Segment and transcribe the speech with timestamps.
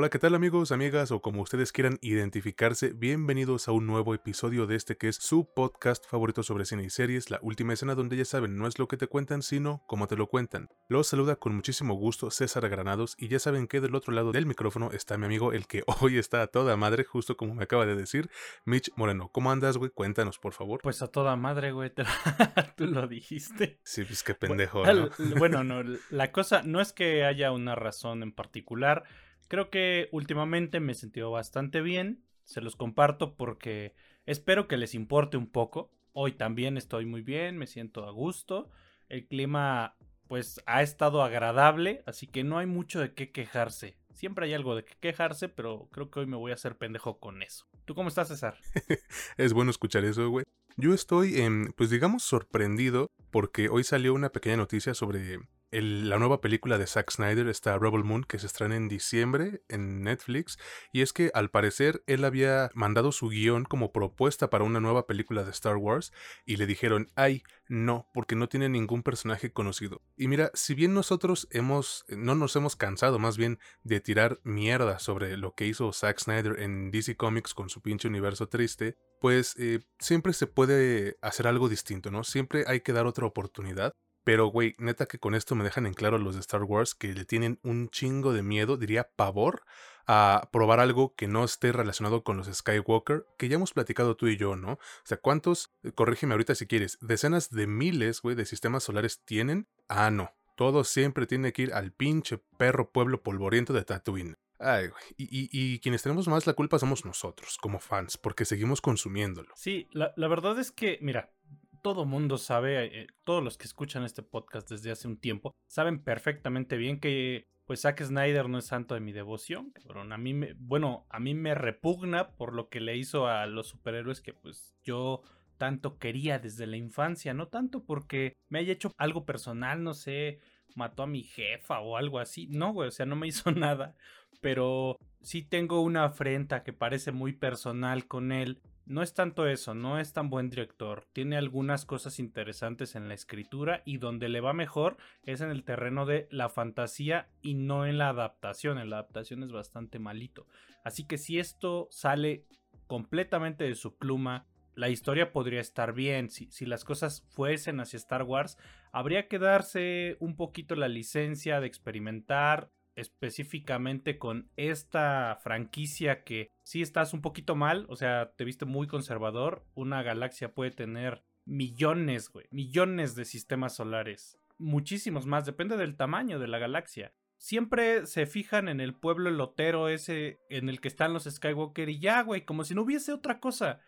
[0.00, 2.94] Hola, ¿qué tal amigos, amigas o como ustedes quieran identificarse?
[2.94, 6.88] Bienvenidos a un nuevo episodio de este que es su podcast favorito sobre cine y
[6.88, 10.06] series, La Última Escena, donde ya saben, no es lo que te cuentan, sino como
[10.06, 10.70] te lo cuentan.
[10.88, 14.46] Los saluda con muchísimo gusto César Granados y ya saben que del otro lado del
[14.46, 17.84] micrófono está mi amigo, el que hoy está a toda madre, justo como me acaba
[17.84, 18.30] de decir,
[18.64, 19.28] Mitch Moreno.
[19.30, 19.90] ¿Cómo andas, güey?
[19.90, 20.80] Cuéntanos, por favor.
[20.82, 21.92] Pues a toda madre, güey,
[22.74, 23.80] tú lo dijiste.
[23.84, 25.10] Sí, pues qué pendejo, ¿no?
[25.36, 29.04] Bueno, no, la cosa no es que haya una razón en particular,
[29.50, 32.22] Creo que últimamente me he sentido bastante bien.
[32.44, 35.90] Se los comparto porque espero que les importe un poco.
[36.12, 38.70] Hoy también estoy muy bien, me siento a gusto.
[39.08, 39.96] El clima
[40.28, 43.96] pues ha estado agradable, así que no hay mucho de qué quejarse.
[44.12, 47.18] Siempre hay algo de qué quejarse, pero creo que hoy me voy a hacer pendejo
[47.18, 47.66] con eso.
[47.86, 48.56] ¿Tú cómo estás, César?
[49.36, 50.44] es bueno escuchar eso, güey.
[50.76, 51.36] Yo estoy,
[51.76, 55.40] pues digamos, sorprendido porque hoy salió una pequeña noticia sobre
[55.72, 60.02] la nueva película de Zack Snyder está Rebel Moon que se estrena en diciembre en
[60.02, 60.58] Netflix
[60.92, 65.06] y es que al parecer él había mandado su guion como propuesta para una nueva
[65.06, 66.12] película de Star Wars
[66.44, 70.92] y le dijeron ay no porque no tiene ningún personaje conocido y mira si bien
[70.92, 75.92] nosotros hemos no nos hemos cansado más bien de tirar mierda sobre lo que hizo
[75.92, 81.16] Zack Snyder en DC Comics con su pinche universo triste pues eh, siempre se puede
[81.22, 85.34] hacer algo distinto no siempre hay que dar otra oportunidad pero, güey, neta que con
[85.34, 88.42] esto me dejan en claro los de Star Wars que le tienen un chingo de
[88.42, 89.62] miedo, diría pavor,
[90.06, 94.26] a probar algo que no esté relacionado con los Skywalker, que ya hemos platicado tú
[94.26, 94.72] y yo, ¿no?
[94.72, 99.22] O sea, ¿cuántos, eh, corrígeme ahorita si quieres, decenas de miles, güey, de sistemas solares
[99.24, 99.68] tienen?
[99.88, 100.34] Ah, no.
[100.56, 104.36] Todo siempre tiene que ir al pinche perro pueblo polvoriento de Tatooine.
[104.58, 105.02] Ay, güey.
[105.16, 109.54] Y, y, quienes tenemos más la culpa somos nosotros, como fans, porque seguimos consumiéndolo.
[109.56, 111.32] Sí, la, la verdad es que, mira,
[111.80, 116.02] todo mundo sabe, eh, todos los que escuchan este podcast desde hace un tiempo, saben
[116.02, 120.54] perfectamente bien que pues Zack Snyder no es santo de mi devoción, A mí me,
[120.54, 124.74] bueno, a mí me repugna por lo que le hizo a los superhéroes que pues
[124.82, 125.22] yo
[125.56, 130.40] tanto quería desde la infancia, no tanto porque me haya hecho algo personal, no sé,
[130.74, 133.94] mató a mi jefa o algo así, no, güey, o sea, no me hizo nada,
[134.40, 139.72] pero sí tengo una afrenta que parece muy personal con él no es tanto eso,
[139.72, 141.06] no es tan buen director.
[141.12, 145.62] Tiene algunas cosas interesantes en la escritura y donde le va mejor es en el
[145.62, 148.78] terreno de la fantasía y no en la adaptación.
[148.78, 150.48] En la adaptación es bastante malito.
[150.82, 152.46] Así que si esto sale
[152.88, 156.28] completamente de su pluma, la historia podría estar bien.
[156.28, 158.58] Si, si, las cosas fuesen hacia Star Wars,
[158.90, 166.82] habría que darse un poquito la licencia de experimentar, específicamente con esta franquicia que si
[166.82, 172.30] estás un poquito mal, o sea, te viste muy conservador, una galaxia puede tener millones,
[172.30, 177.12] güey, millones de sistemas solares, muchísimos más, depende del tamaño de la galaxia.
[177.38, 181.98] Siempre se fijan en el pueblo lotero ese en el que están los Skywalker y
[181.98, 183.80] ya, güey, como si no hubiese otra cosa.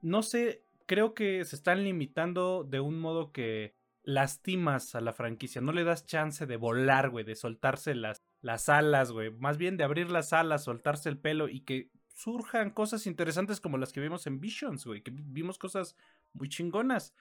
[0.00, 5.60] No sé, creo que se están limitando de un modo que lastimas a la franquicia,
[5.60, 9.76] no le das chance de volar, güey, de soltarse las, las alas, güey, más bien
[9.76, 14.00] de abrir las alas, soltarse el pelo y que surjan cosas interesantes como las que
[14.00, 15.96] vimos en Visions, güey, que vimos cosas
[16.32, 17.14] muy chingonas.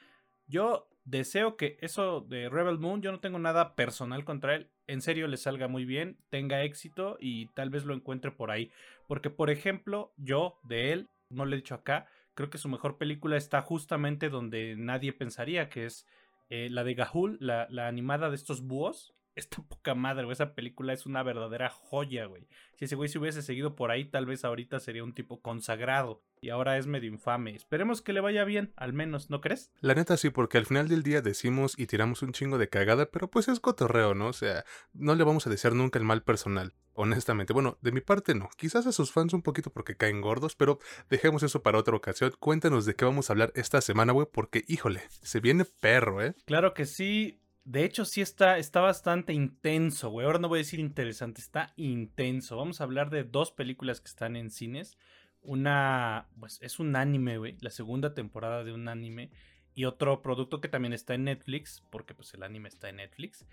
[0.48, 5.02] Yo deseo que eso de Rebel Moon, yo no tengo nada personal contra él, en
[5.02, 8.72] serio le salga muy bien, tenga éxito y tal vez lo encuentre por ahí.
[9.08, 12.98] Porque, por ejemplo, yo de él, no le he dicho acá, creo que su mejor
[12.98, 16.06] película está justamente donde nadie pensaría, que es
[16.50, 20.34] eh, la de Gahul, la, la, animada de estos búhos, esta poca madre, güey.
[20.34, 22.48] Esa película es una verdadera joya, güey.
[22.76, 26.24] Si ese güey se hubiese seguido por ahí, tal vez ahorita sería un tipo consagrado.
[26.42, 27.56] Y ahora es medio infame.
[27.56, 29.72] Esperemos que le vaya bien, al menos, ¿no crees?
[29.82, 33.10] La neta sí, porque al final del día decimos y tiramos un chingo de cagada,
[33.12, 34.28] pero pues es cotorreo, ¿no?
[34.28, 34.64] O sea,
[34.94, 36.74] no le vamos a desear nunca el mal personal.
[36.94, 38.50] Honestamente, bueno, de mi parte no.
[38.56, 40.80] Quizás a sus fans un poquito porque caen gordos, pero
[41.10, 42.34] dejemos eso para otra ocasión.
[42.40, 46.36] Cuéntanos de qué vamos a hablar esta semana, güey, porque híjole, se viene perro, ¿eh?
[46.46, 47.42] Claro que sí.
[47.66, 50.28] De hecho, sí está, está bastante intenso, güey.
[50.28, 52.58] Ahora no voy a decir interesante, está intenso.
[52.58, 54.98] Vamos a hablar de dos películas que están en cines.
[55.42, 57.58] Una, pues es un anime, güey.
[57.62, 59.32] La segunda temporada de un anime.
[59.74, 63.48] Y otro producto que también está en Netflix, porque pues el anime está en Netflix.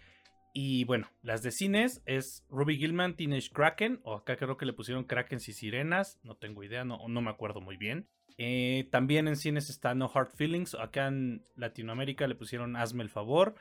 [0.52, 4.74] Y bueno, las de cines es Ruby Gilman, Teenage Kraken, o acá creo que le
[4.74, 8.06] pusieron Kraken y Sirenas, no tengo idea, no, no me acuerdo muy bien.
[8.36, 13.08] Eh, también en cines está No Hard Feelings, acá en Latinoamérica le pusieron Hazme el
[13.08, 13.54] favor,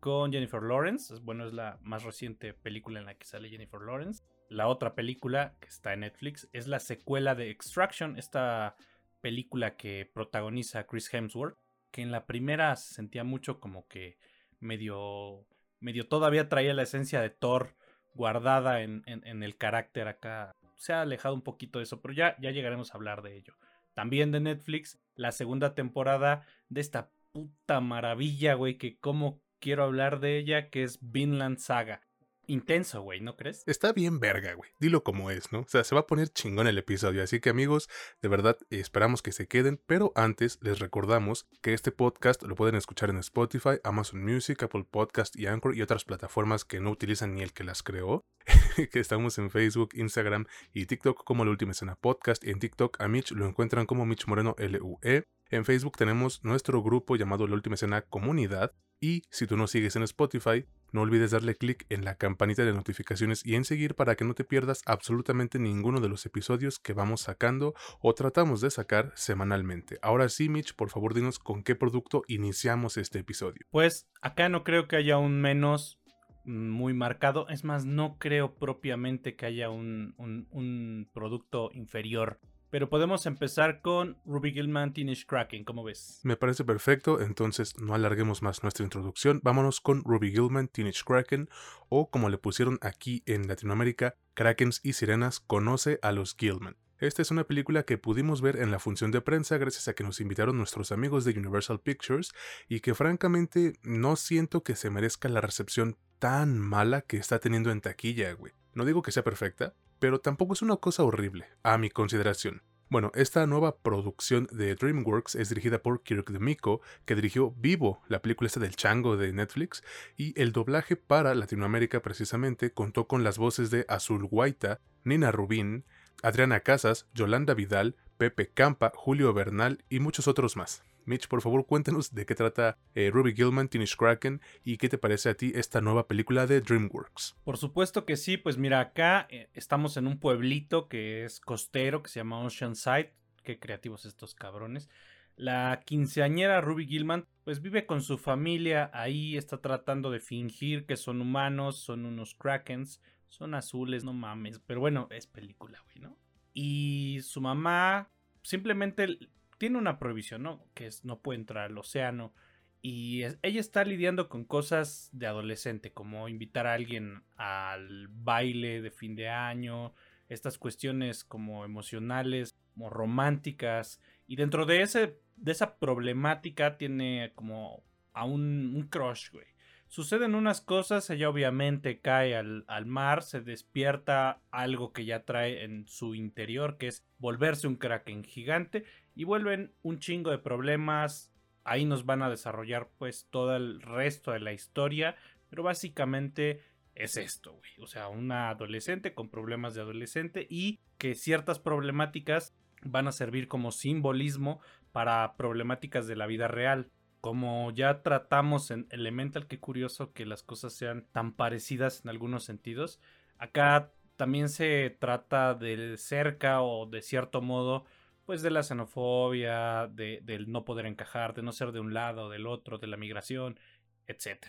[0.00, 1.14] con Jennifer Lawrence.
[1.22, 4.22] Bueno, es la más reciente película en la que sale Jennifer Lawrence.
[4.48, 8.76] La otra película que está en Netflix es la secuela de Extraction, esta
[9.20, 11.58] película que protagoniza Chris Hemsworth,
[11.90, 14.18] que en la primera se sentía mucho como que
[14.60, 15.46] medio,
[15.80, 17.74] medio todavía traía la esencia de Thor
[18.14, 20.52] guardada en, en, el carácter acá.
[20.76, 23.54] Se ha alejado un poquito de eso, pero ya, ya llegaremos a hablar de ello.
[23.94, 30.20] También de Netflix, la segunda temporada de esta puta maravilla, güey, que como quiero hablar
[30.20, 32.08] de ella, que es Vinland Saga
[32.48, 33.62] intenso, güey, ¿no crees?
[33.66, 34.70] Está bien verga, güey.
[34.80, 35.60] Dilo como es, ¿no?
[35.60, 37.22] O sea, se va a poner chingón el episodio.
[37.22, 37.88] Así que amigos,
[38.20, 39.80] de verdad esperamos que se queden.
[39.86, 44.86] Pero antes les recordamos que este podcast lo pueden escuchar en Spotify, Amazon Music, Apple
[44.90, 48.24] Podcast y Anchor y otras plataformas que no utilizan ni el que las creó.
[48.92, 52.44] que estamos en Facebook, Instagram y TikTok como la última escena podcast.
[52.44, 55.24] En TikTok a Mitch lo encuentran como Mitch Moreno LUE.
[55.50, 58.74] En Facebook tenemos nuestro grupo llamado La Última Escena Comunidad.
[59.00, 62.72] Y si tú nos sigues en Spotify, no olvides darle clic en la campanita de
[62.72, 66.94] notificaciones y en seguir para que no te pierdas absolutamente ninguno de los episodios que
[66.94, 69.98] vamos sacando o tratamos de sacar semanalmente.
[70.02, 73.66] Ahora sí, Mitch, por favor dinos con qué producto iniciamos este episodio.
[73.70, 76.00] Pues acá no creo que haya un menos
[76.44, 77.48] muy marcado.
[77.48, 84.18] Es más, no creo propiamente que haya un, un producto inferior pero podemos empezar con
[84.24, 86.20] Ruby Gilman Teenage Kraken, ¿cómo ves?
[86.22, 89.40] Me parece perfecto, entonces no alarguemos más nuestra introducción.
[89.42, 91.48] Vámonos con Ruby Gilman Teenage Kraken,
[91.88, 96.76] o como le pusieron aquí en Latinoamérica, Krakens y Sirenas conoce a los Gilman.
[97.00, 100.02] Esta es una película que pudimos ver en la función de prensa gracias a que
[100.02, 102.32] nos invitaron nuestros amigos de Universal Pictures
[102.68, 107.70] y que francamente no siento que se merezca la recepción tan mala que está teniendo
[107.70, 108.52] en taquilla, güey.
[108.74, 112.62] No digo que sea perfecta, pero tampoco es una cosa horrible, a mi consideración.
[112.90, 118.22] Bueno, esta nueva producción de DreamWorks es dirigida por Kirk DeMiko, que dirigió Vivo, la
[118.22, 119.84] película esta del chango de Netflix,
[120.16, 125.84] y el doblaje para Latinoamérica precisamente contó con las voces de Azul Guaita, Nina Rubín,
[126.22, 130.82] Adriana Casas, Yolanda Vidal, Pepe Campa, Julio Bernal y muchos otros más.
[131.08, 134.98] Mitch, por favor, cuéntanos de qué trata eh, Ruby Gilman, Teenage Kraken y qué te
[134.98, 137.36] parece a ti esta nueva película de DreamWorks.
[137.42, 142.02] Por supuesto que sí, pues mira, acá eh, estamos en un pueblito que es costero,
[142.02, 143.14] que se llama Oceanside.
[143.42, 144.90] Qué creativos estos cabrones.
[145.34, 150.96] La quinceañera Ruby Gilman pues vive con su familia ahí, está tratando de fingir que
[150.96, 156.18] son humanos, son unos krakens, son azules, no mames, pero bueno, es película, güey, ¿no?
[156.52, 158.10] Y su mamá
[158.42, 159.18] simplemente
[159.58, 160.64] tiene una prohibición, ¿no?
[160.74, 162.32] Que es no puede entrar al océano.
[162.80, 168.92] Y ella está lidiando con cosas de adolescente, como invitar a alguien al baile de
[168.92, 169.92] fin de año,
[170.28, 174.00] estas cuestiones como emocionales, como románticas.
[174.28, 177.82] Y dentro de, ese, de esa problemática tiene como
[178.12, 179.46] a un, un crush, güey.
[179.88, 185.64] Suceden unas cosas, ella obviamente cae al, al, mar, se despierta algo que ya trae
[185.64, 188.84] en su interior, que es volverse un kraken gigante,
[189.18, 191.32] y vuelven un chingo de problemas.
[191.64, 195.16] Ahí nos van a desarrollar pues todo el resto de la historia,
[195.50, 196.62] pero básicamente
[196.94, 197.72] es esto, güey.
[197.82, 202.54] O sea, una adolescente con problemas de adolescente y que ciertas problemáticas
[202.84, 204.60] van a servir como simbolismo
[204.92, 206.88] para problemáticas de la vida real.
[207.20, 212.44] Como ya tratamos en Elemental, qué curioso que las cosas sean tan parecidas en algunos
[212.44, 213.00] sentidos.
[213.36, 217.84] Acá también se trata de cerca o de cierto modo
[218.28, 222.26] pues de la xenofobia, de, del no poder encajar, de no ser de un lado
[222.26, 223.58] o del otro, de la migración,
[224.06, 224.48] etc.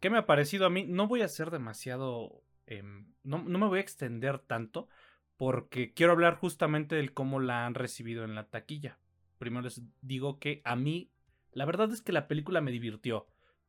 [0.00, 0.86] ¿Qué me ha parecido a mí?
[0.88, 2.42] No voy a ser demasiado...
[2.64, 4.88] Em, no, no, me voy a extender tanto
[5.36, 8.98] porque quiero hablar justamente del cómo la han recibido en la taquilla.
[9.36, 11.12] Primero les digo que a mí,
[11.52, 13.26] la verdad es que la película me divirtió.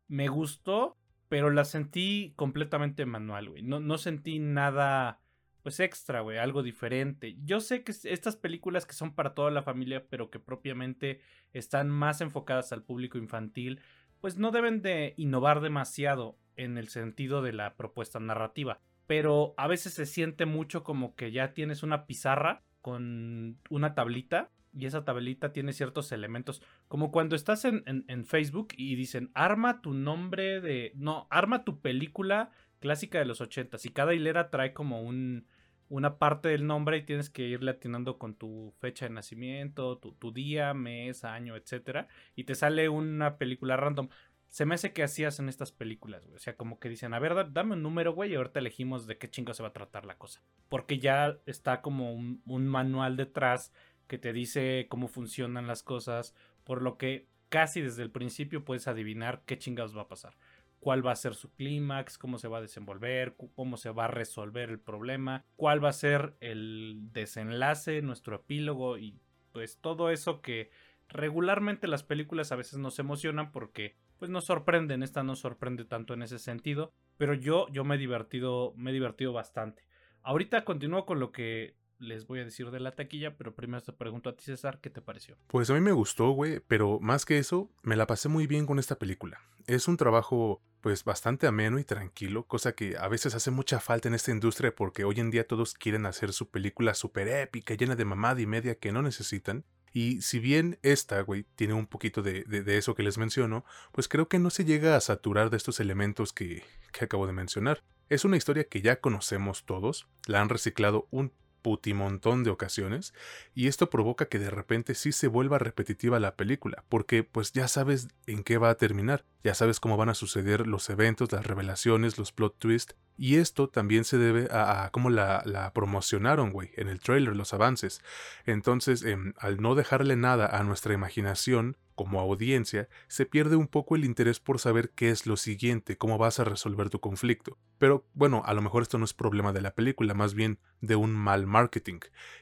[0.07, 3.63] Me gustó, pero la sentí completamente manual, güey.
[3.63, 5.19] No, no sentí nada
[5.61, 7.37] pues extra, güey, algo diferente.
[7.43, 11.21] Yo sé que estas películas que son para toda la familia, pero que propiamente
[11.53, 13.81] están más enfocadas al público infantil,
[14.19, 18.79] pues no deben de innovar demasiado en el sentido de la propuesta narrativa.
[19.07, 24.51] Pero a veces se siente mucho como que ya tienes una pizarra con una tablita
[24.73, 26.61] y esa tablita tiene ciertos elementos.
[26.87, 30.93] Como cuando estás en, en Facebook y dicen, arma tu nombre de...
[30.95, 35.45] No, arma tu película clásica de los 80 y cada hilera trae como un,
[35.87, 40.31] una parte del nombre y tienes que irle atinando con tu fecha de nacimiento, tu,
[40.33, 44.09] día, mes, año, etcétera, y te sale una película random.
[44.47, 46.35] Se me hace que así hacen estas películas, güey.
[46.35, 49.17] O sea, como que dicen, a ver, dame un número, güey, y ahorita elegimos de
[49.17, 50.41] qué chingo se va a tratar la cosa.
[50.67, 53.71] Porque ya está como un, un manual detrás
[54.07, 56.35] que te dice cómo funcionan las cosas,
[56.65, 60.35] por lo que casi desde el principio puedes adivinar qué chingados va a pasar
[60.81, 64.09] cuál va a ser su clímax, cómo se va a desenvolver, cómo se va a
[64.09, 69.17] resolver el problema, cuál va a ser el desenlace, nuestro epílogo y
[69.53, 70.71] pues todo eso que
[71.07, 76.13] regularmente las películas a veces nos emocionan porque pues nos sorprenden, esta no sorprende tanto
[76.13, 79.83] en ese sentido, pero yo yo me he divertido, me he divertido bastante.
[80.23, 83.93] Ahorita continúo con lo que les voy a decir de la taquilla, pero primero te
[83.93, 85.37] pregunto a ti, César, ¿qué te pareció?
[85.47, 88.65] Pues a mí me gustó, güey, pero más que eso, me la pasé muy bien
[88.65, 89.39] con esta película.
[89.67, 94.07] Es un trabajo, pues, bastante ameno y tranquilo, cosa que a veces hace mucha falta
[94.07, 97.95] en esta industria porque hoy en día todos quieren hacer su película súper épica, llena
[97.95, 99.63] de mamada y media que no necesitan.
[99.93, 104.07] Y si bien esta, güey, tiene un poquito de, de, eso que les menciono, pues
[104.07, 107.83] creo que no se llega a saturar de estos elementos que, que acabo de mencionar.
[108.07, 113.13] Es una historia que ya conocemos todos, la han reciclado un putimontón de ocasiones
[113.53, 117.67] y esto provoca que de repente sí se vuelva repetitiva la película, porque pues ya
[117.67, 121.45] sabes en qué va a terminar, ya sabes cómo van a suceder los eventos, las
[121.45, 126.87] revelaciones, los plot twists, y esto también se debe a, cómo la, promocionaron, güey, en
[126.87, 128.01] el trailer, los avances.
[128.45, 133.95] Entonces, em, al no dejarle nada a nuestra imaginación, como audiencia, se pierde un poco
[133.95, 137.59] el interés por saber qué es lo siguiente, cómo vas a resolver tu conflicto.
[137.77, 140.95] Pero bueno, a lo mejor esto no es problema de la película, más bien de
[140.95, 141.99] un mal marketing.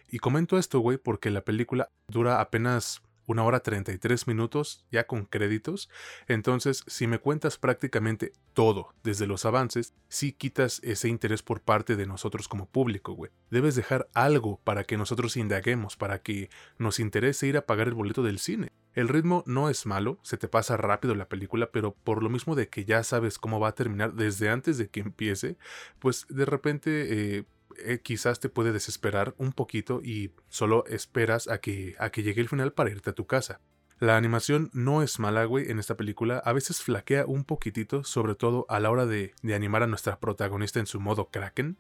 [0.08, 5.26] Y comento esto, güey, porque la película dura apenas una hora 33 minutos ya con
[5.26, 5.88] créditos.
[6.28, 11.96] Entonces, si me cuentas prácticamente todo desde los avances, sí quitas ese interés por parte
[11.96, 13.32] de nosotros como público, güey.
[13.52, 17.94] Debes dejar algo para que nosotros indaguemos, para que nos interese ir a pagar el
[17.94, 18.72] boleto del cine.
[18.94, 22.56] El ritmo no es malo, se te pasa rápido la película, pero por lo mismo
[22.56, 25.58] de que ya sabes cómo va a terminar desde antes de que empiece,
[26.00, 27.46] pues de repente eh,
[27.86, 32.42] eh, quizás te puede desesperar un poquito y solo esperas a que, a que llegue
[32.42, 33.62] el final para irte a tu casa.
[34.00, 36.38] La animación no es mala, güey, en esta película.
[36.46, 40.20] A veces flaquea un poquitito, sobre todo a la hora de, de, animar a nuestra
[40.20, 41.78] protagonista en su modo Kraken,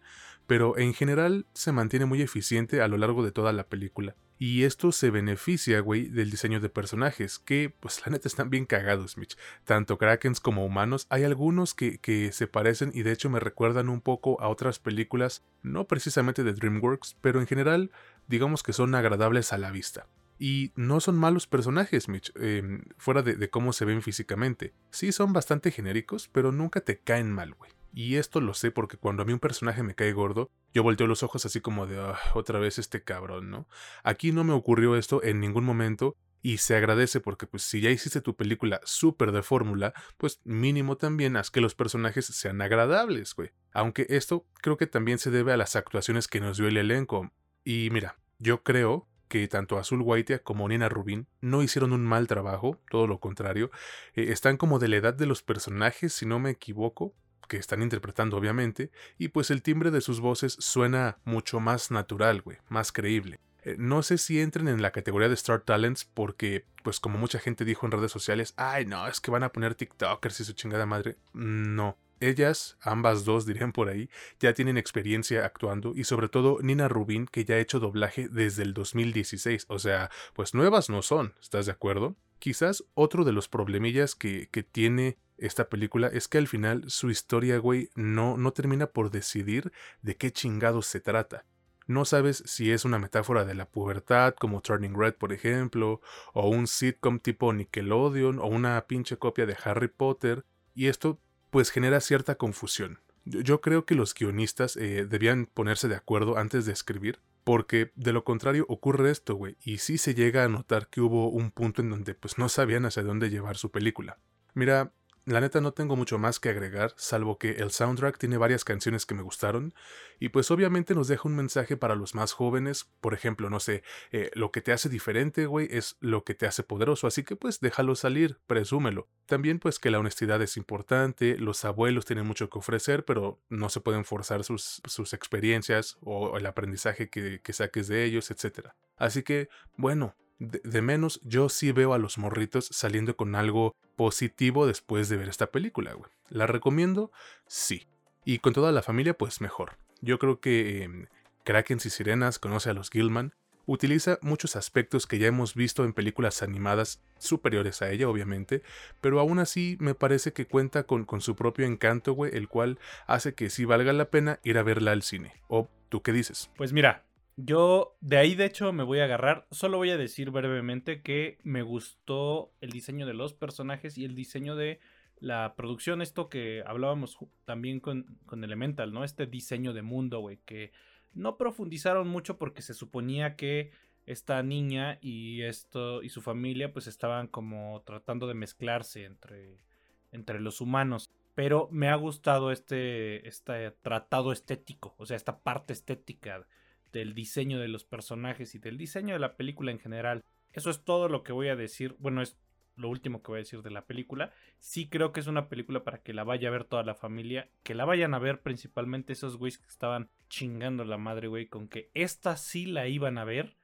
[0.49, 4.15] pero en general se mantiene muy eficiente a lo largo de toda la película.
[4.39, 8.65] Y esto se beneficia, güey, del diseño de personajes, que pues la neta están bien
[8.65, 9.37] cagados, Mitch.
[9.63, 14.01] Tanto krakens como humanos, hay algunos que, se parecen y de hecho me recuerdan un
[14.01, 17.91] poco a otras películas, no precisamente de DreamWorks, pero en general
[18.27, 20.07] digamos que son agradables a la vista.
[20.39, 24.73] Y no son malos personajes, Mitch, em, fuera de, de, cómo se ven físicamente.
[24.89, 27.69] Sí son bastante genéricos, pero nunca te caen mal, güey.
[27.93, 31.08] Y esto lo sé porque cuando a mí un personaje me cae gordo, yo volteo
[31.08, 33.67] los ojos así como de ah, otra vez este cabrón, ¿no?
[34.03, 37.89] Aquí no me ocurrió esto en ningún momento y se agradece porque pues si ya
[37.89, 43.34] hiciste tu película súper de fórmula, pues mínimo también haz que los personajes sean agradables,
[43.36, 43.51] güey.
[43.74, 47.31] Aunque esto creo que también se debe a las actuaciones que nos dio el elenco.
[47.65, 52.27] Y mira, yo creo que tanto Azul Waitia como Nina Rubin no hicieron un mal
[52.27, 53.69] trabajo, todo lo contrario,
[54.15, 57.13] eh, están como de la edad de los personajes, si no me equivoco,
[57.49, 62.41] que están interpretando obviamente, y pues el timbre de sus voces suena mucho más natural,
[62.41, 63.41] güey, más creíble.
[63.63, 67.39] Eh, no sé si entren en la categoría de Star Talents porque, pues como mucha
[67.39, 70.53] gente dijo en redes sociales, ay no, es que van a poner TikTokers y su
[70.53, 71.17] chingada madre.
[71.33, 71.97] No.
[72.21, 74.09] Ellas, ambas dos dirían por ahí,
[74.41, 78.63] ya tienen experiencia actuando y sobre todo Nina Rubin que ya ha hecho doblaje desde
[78.63, 82.17] el 2016, o sea, pues nuevas no son, ¿estás de acuerdo?
[82.39, 87.10] Quizás otro de los problemillas que, que tiene esta película es que al final su
[87.10, 91.46] historia, güey, no, no termina por decidir de qué chingados se trata.
[91.88, 96.01] No sabes si es una metáfora de la pubertad, como Turning Red, por ejemplo,
[96.34, 101.19] o un sitcom tipo Nickelodeon, o una pinche copia de Harry Potter, y esto
[101.50, 103.00] pues genera cierta confusión.
[103.25, 108.13] Yo, creo que los guionistas eh, debían ponerse de acuerdo antes de escribir, porque de
[108.13, 111.81] lo contrario ocurre esto, güey, y sí se llega a notar que hubo un punto
[111.81, 114.19] en donde pues no sabían hacia dónde llevar su película.
[114.53, 114.93] Mira,
[115.25, 119.05] la neta no tengo mucho más que agregar, salvo que el soundtrack tiene varias canciones
[119.05, 119.73] que me gustaron,
[120.19, 123.83] y pues obviamente nos deja un mensaje para los más jóvenes, por ejemplo, no sé,
[124.11, 127.35] eh, lo que te hace diferente, güey, es lo que te hace poderoso, así que
[127.35, 129.07] pues déjalo salir, presúmelo.
[129.25, 133.69] También pues que la honestidad es importante, los abuelos tienen mucho que ofrecer, pero no
[133.69, 138.69] se pueden forzar sus, sus experiencias o el aprendizaje que, que saques de ellos, etc.
[138.97, 144.65] Así que, bueno, de, menos, yo sí veo a los morritos saliendo con algo positivo
[144.65, 146.10] después de ver esta película, güey.
[146.29, 147.12] ¿La recomiendo?
[147.46, 147.88] Sí.
[148.24, 149.77] Y con toda la familia, pues mejor.
[150.01, 151.08] Yo creo que eh,
[151.43, 153.34] Krakens y Sirenas conoce a los Gilman.
[153.65, 158.63] Utiliza muchos aspectos que ya hemos visto en películas animadas superiores a ella, obviamente,
[159.00, 162.79] pero aún así me parece que cuenta con, con su propio encanto, güey, el cual
[163.05, 165.34] hace que sí valga la pena ir a verla al cine.
[165.50, 166.50] ¿O tú qué dices?
[166.58, 167.03] Pues mira,
[167.41, 169.48] yo de ahí de hecho me voy a agarrar.
[169.51, 174.13] Solo voy a decir brevemente que me gustó el diseño de los personajes y el
[174.13, 174.79] diseño de
[175.19, 176.01] la producción.
[176.01, 179.05] Esto que hablábamos también con, con Elemental, ¿no?
[179.05, 180.39] Este diseño de mundo, güey.
[180.46, 180.74] Que
[181.13, 183.72] no profundizaron mucho porque se suponía que
[184.05, 189.63] esta niña y esto y su familia pues estaban como tratando de mezclarse entre,
[190.12, 191.10] entre los humanos.
[191.36, 196.46] Pero me ha gustado este, este tratado estético, o sea, esta parte estética
[196.91, 200.24] del diseño de los personajes y del diseño de la película en general.
[200.51, 201.96] Eso es todo lo que voy a decir.
[202.00, 202.38] Bueno, es
[202.75, 204.31] lo último que voy a decir de la película.
[204.60, 207.50] Sí creo que es una película para que la vaya a ver toda la familia.
[207.63, 211.67] Que la vayan a ver principalmente esos güeyes que estaban chingando la madre, güey, con
[211.67, 213.58] que esta sí la iban a ver.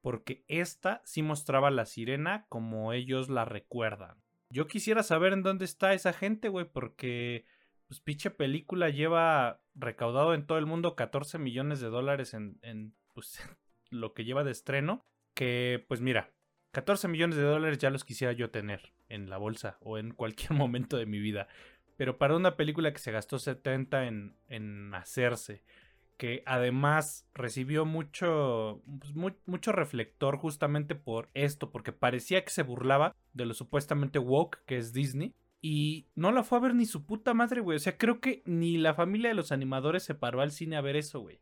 [0.00, 4.16] Porque esta sí mostraba la sirena como ellos la recuerdan.
[4.50, 7.46] Yo quisiera saber en dónde está esa gente, güey, porque
[7.86, 13.38] pues pinche película lleva recaudado en todo el mundo 14 millones de dólares en, pues,
[13.90, 15.04] lo que lleva de estreno.
[15.34, 16.30] Que pues mira,
[16.72, 20.52] 14 millones de dólares ya los quisiera yo tener en la bolsa o en cualquier
[20.52, 21.48] momento de mi vida.
[21.96, 25.62] Pero para una película que se gastó 70 en, en hacerse,
[26.16, 33.16] que además recibió mucho, pues, mucho reflector justamente por esto, porque parecía que se burlaba
[33.32, 35.34] de lo supuestamente woke que es Disney.
[35.64, 37.76] Y no la fue a ver ni su puta madre, güey.
[37.76, 40.80] O sea, creo que ni la familia de los animadores se paró al cine a
[40.80, 41.40] ver eso, güey.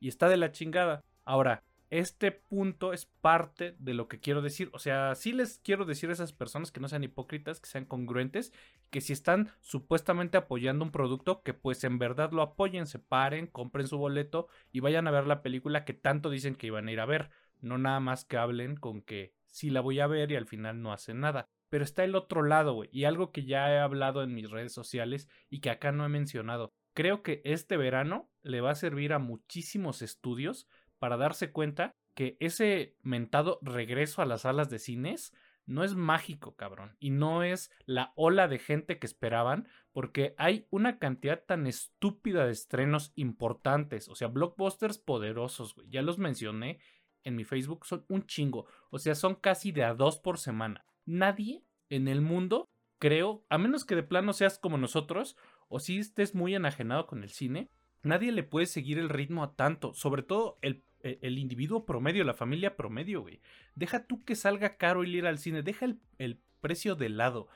[0.00, 1.04] Y está de la chingada.
[1.24, 4.70] Ahora, este punto es parte de lo que quiero decir.
[4.72, 7.84] O sea, sí les quiero decir a esas personas que no sean hipócritas, que sean
[7.84, 8.52] congruentes,
[8.90, 13.46] que si están supuestamente apoyando un producto, que pues en verdad lo apoyen, se paren,
[13.46, 16.92] compren su boleto y vayan a ver la película que tanto dicen que iban a
[16.92, 17.30] ir a ver.
[17.60, 20.82] No nada más que hablen con que sí la voy a ver y al final
[20.82, 21.48] no hacen nada.
[21.70, 24.72] Pero está el otro lado, güey, y algo que ya he hablado en mis redes
[24.72, 26.72] sociales y que acá no he mencionado.
[26.92, 30.66] Creo que este verano le va a servir a muchísimos estudios
[30.98, 35.32] para darse cuenta que ese mentado regreso a las salas de cines
[35.66, 36.96] no es mágico, cabrón.
[36.98, 42.44] Y no es la ola de gente que esperaban, porque hay una cantidad tan estúpida
[42.44, 45.88] de estrenos importantes, o sea, blockbusters poderosos, güey.
[45.88, 46.80] Ya los mencioné
[47.22, 48.66] en mi Facebook, son un chingo.
[48.90, 50.84] O sea, son casi de a dos por semana.
[51.10, 55.36] Nadie en el mundo, creo, a menos que de plano seas como nosotros,
[55.68, 57.68] o si estés muy enajenado con el cine,
[58.02, 62.24] nadie le puede seguir el ritmo a tanto, sobre todo el e, el individuo promedio,
[62.24, 63.40] la familia promedio, güey.
[63.74, 65.86] Deja tú que salga caro ir al cine, deja
[66.18, 67.48] el, precio de lado.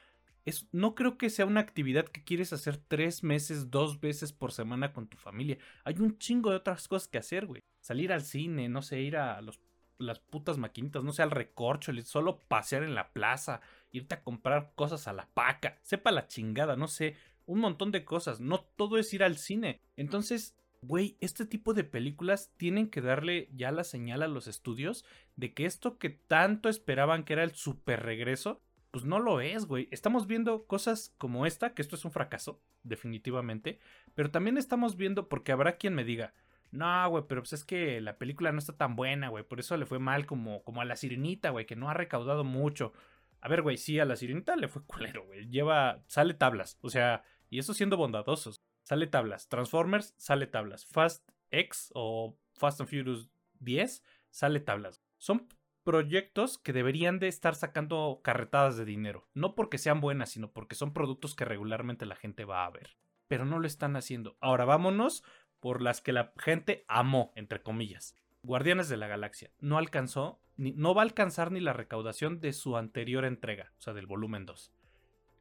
[0.47, 4.51] Es, no creo que sea una actividad que quieres hacer tres meses, dos veces por
[4.51, 5.59] semana con tu familia.
[5.85, 7.61] Hay un chingo de otras cosas que hacer, güey.
[7.83, 9.61] Salir al cine, no sé, ir a los,
[9.99, 13.61] las putas maquinitas, no sé, al recorcho, solo pasear en la plaza,
[13.93, 15.79] irte a comprar cosas a la paca.
[15.83, 18.41] Sepa la chingada, no sé, un montón de cosas.
[18.41, 19.81] No todo es ir al cine.
[19.97, 25.05] Entonces, güey, este tipo de películas tienen que darle ya la señal a los estudios
[25.37, 29.67] de que esto que tanto esperaban que era el super regreso, pues no lo es,
[29.67, 29.89] güey.
[29.91, 33.81] Estamos viendo cosas como esta, que esto es un fracaso, definitivamente,
[34.15, 36.33] pero también estamos viendo, porque habrá quien me diga,
[36.75, 39.77] no, güey, pero pues es que la película no está tan buena, güey, por eso
[39.77, 42.93] le fue mal como, como a la sirenita, güey, que no ha recaudado mucho.
[43.41, 45.49] A ver, güey, sí, a la sirenita le fue culero, güey.
[45.49, 49.49] Lleva, sale tablas, o sea, y eso siendo bondadosos sale tablas.
[49.49, 50.87] Transformers, sale tablas.
[50.87, 53.29] Fast X o Fast and Furious
[53.61, 55.03] 10, sale tablas.
[55.19, 55.49] Son
[55.83, 59.29] proyectos que deberían de estar sacando carretadas de dinero.
[59.35, 62.97] No porque sean buenas, sino porque son productos que regularmente la gente va a ver.
[63.27, 64.37] Pero no lo están haciendo.
[64.41, 65.25] Ahora vámonos
[65.65, 68.15] por las que la gente amó, entre comillas.
[68.43, 69.51] Guardianes de la Galaxia.
[69.61, 73.81] No alcanzó, ni, no va a alcanzar ni la recaudación de su anterior entrega, o
[73.81, 74.75] sea, del volumen 2.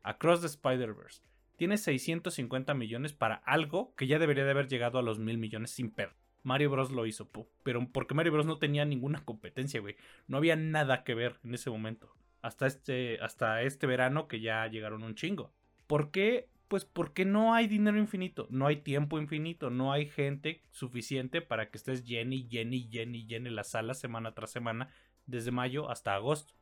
[0.01, 1.23] Across the Spider-Verse
[1.57, 5.71] tiene 650 millones para algo que ya debería de haber llegado a los mil millones
[5.71, 6.13] sin per.
[6.41, 7.29] Mario Bros lo hizo,
[7.63, 9.97] pero porque Mario Bros no tenía ninguna competencia, güey.
[10.27, 12.15] No había nada que ver en ese momento.
[12.41, 15.51] Hasta este, hasta este verano que ya llegaron un chingo.
[15.85, 16.47] ¿Por qué?
[16.73, 21.69] Pues porque no hay dinero infinito, no hay tiempo infinito, no hay gente suficiente para
[21.69, 24.91] que estés lleni, lleni, lleni, lleni la sala semana tras semana,
[25.27, 26.55] desde mayo hasta agosto.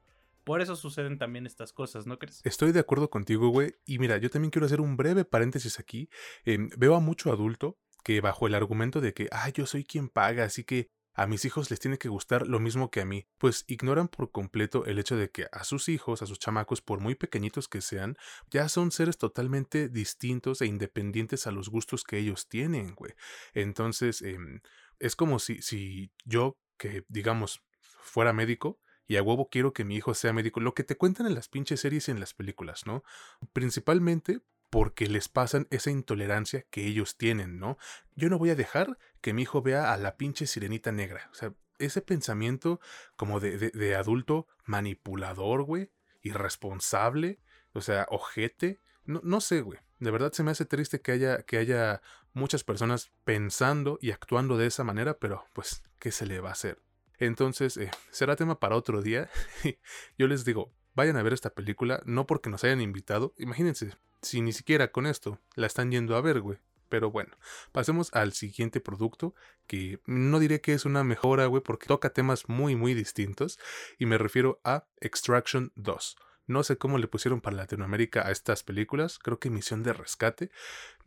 [0.43, 2.45] Por eso suceden también estas cosas, ¿no crees?
[2.45, 3.71] Estoy de acuerdo contigo, güey.
[3.85, 6.09] Y mira, yo también quiero hacer un breve paréntesis aquí.
[6.43, 10.09] Em, veo a mucho adulto que bajo el argumento de que, ah, yo soy quien
[10.09, 13.27] paga, así que a mis hijos les tiene que gustar lo mismo que a mí,
[13.37, 16.99] pues ignoran por completo el hecho de que a sus hijos, a sus chamacos, por
[16.99, 18.17] muy pequeñitos que sean,
[18.49, 23.13] ya son seres totalmente distintos e independientes a los gustos que ellos tienen, güey.
[23.53, 24.61] Entonces, em,
[24.99, 29.97] es como si, si yo, que digamos, fuera médico, y a huevo quiero que mi
[29.97, 30.61] hijo sea médico.
[30.61, 33.03] Lo que te cuentan en las pinches series y en las películas, ¿no?
[33.51, 34.39] Principalmente
[34.71, 37.77] porque les pasan esa intolerancia que ellos tienen, ¿no?
[38.15, 41.29] Yo no voy a dejar que mi hijo vea a la pinche sirenita negra.
[41.31, 42.79] O sea, ese pensamiento
[43.17, 47.39] como de, adulto manipulador, güey, irresponsable,
[47.73, 48.79] o sea, ojete.
[49.03, 49.79] No, no sé, güey.
[49.99, 52.01] De verdad se me hace triste que haya, que haya
[52.33, 56.53] muchas personas pensando y actuando de esa manera, pero pues, ¿qué se le va a
[56.53, 56.79] hacer?
[57.17, 59.29] Entonces, eh, será tema para otro día.
[60.17, 63.33] Yo les digo, vayan a ver esta película, no porque nos hayan invitado.
[63.37, 66.59] Imagínense, si ni siquiera con esto la están yendo a ver, güey.
[66.89, 67.37] Pero bueno,
[67.71, 69.33] pasemos al siguiente producto,
[69.65, 73.59] que no diré que es una mejora, güey, porque toca temas muy, muy distintos.
[73.97, 76.17] Y me refiero a Extraction 2.
[76.47, 80.51] No sé cómo le pusieron para Latinoamérica a estas películas, creo que Misión de Rescate.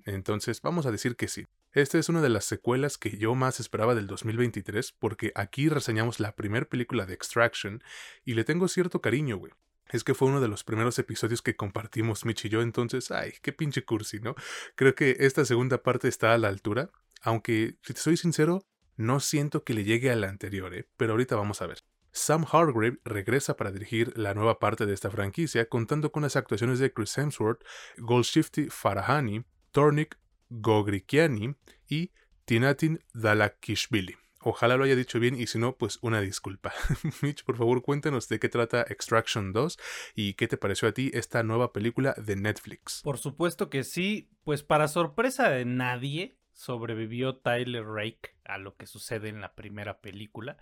[0.07, 1.47] Entonces, vamos a decir que sí.
[1.73, 6.19] Esta es una de las secuelas que yo más esperaba del 2023 porque aquí reseñamos
[6.19, 7.83] la primera película de Extraction
[8.25, 9.53] y le tengo cierto cariño, güey.
[9.91, 13.35] Es que fue uno de los primeros episodios que compartimos Mitch y yo, entonces, ay,
[13.43, 14.35] qué pinche cursi, ¿no?
[14.75, 16.91] Creo que esta segunda parte está a la altura,
[17.23, 18.67] aunque, si te soy sincero,
[18.97, 20.89] no siento que le llegue a la anterior, ¿eh?
[20.97, 21.79] pero ahorita vamos a ver.
[22.13, 26.79] Sam Hargrave regresa para dirigir la nueva parte de esta franquicia, contando con las actuaciones
[26.79, 27.65] de Chris Hemsworth,
[27.99, 30.17] Goldshifty Farahani, Tornik
[30.49, 31.57] Gogrikiani
[31.89, 32.13] y
[32.45, 34.24] Tinatin Dalakishvili.
[34.47, 36.75] Ojalá lo haya dicho bien y si no, pues una disculpa.
[37.23, 39.79] Mitch, por favor, cuéntanos de qué trata Extraction 2
[40.15, 43.01] y qué te pareció a ti esta nueva película de Netflix.
[43.03, 48.87] Por supuesto que sí, pues para sorpresa de nadie, sobrevivió Tyler Rake a lo que
[48.87, 50.59] sucede en la primera película.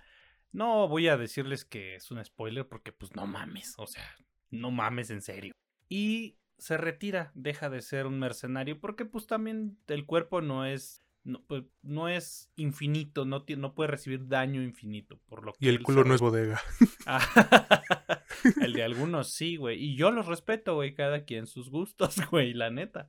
[0.52, 4.08] No voy a decirles que es un spoiler porque pues no mames, o sea,
[4.50, 5.54] no mames en serio.
[5.88, 11.01] Y se retira, deja de ser un mercenario porque pues también el cuerpo no es
[11.24, 15.18] no, pues, no es infinito, no, no puede recibir daño infinito.
[15.28, 16.60] Por lo y el culo no es bodega.
[18.60, 19.82] el de algunos sí, güey.
[19.82, 23.08] Y yo los respeto, güey, cada quien sus gustos, güey, la neta.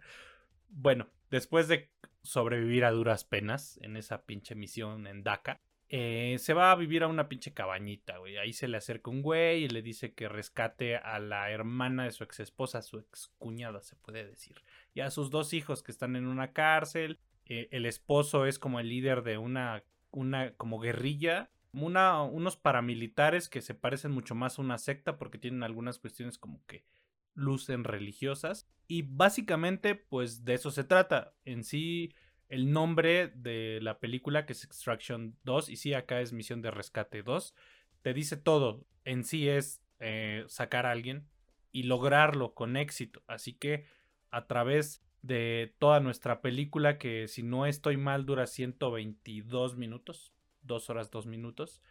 [0.69, 1.91] Bueno, después de
[2.23, 7.03] sobrevivir a duras penas en esa pinche misión en Dhaka, eh, se va a vivir
[7.03, 8.37] a una pinche cabañita, güey.
[8.37, 12.11] Ahí se le acerca un güey y le dice que rescate a la hermana de
[12.11, 14.61] su ex esposa, su ex cuñada, se puede decir.
[14.95, 17.19] Y a sus dos hijos que están en una cárcel.
[17.45, 21.51] Eh, el esposo es como el líder de una, una como guerrilla.
[21.73, 26.37] Una, unos paramilitares que se parecen mucho más a una secta porque tienen algunas cuestiones
[26.37, 26.85] como que
[27.33, 28.67] lucen religiosas.
[28.87, 31.33] Y básicamente, pues de eso se trata.
[31.45, 32.13] En sí
[32.49, 36.69] el nombre de la película, que es Extraction 2, y sí, acá es Misión de
[36.69, 37.55] Rescate 2,
[38.03, 38.85] te dice todo.
[39.05, 41.27] En sí es eh, sacar a alguien
[41.71, 43.23] y lograrlo con éxito.
[43.25, 43.85] Así que
[44.29, 50.89] a través de toda nuestra película, que si no estoy mal dura 122 minutos, 2
[50.89, 51.81] horas 2 minutos,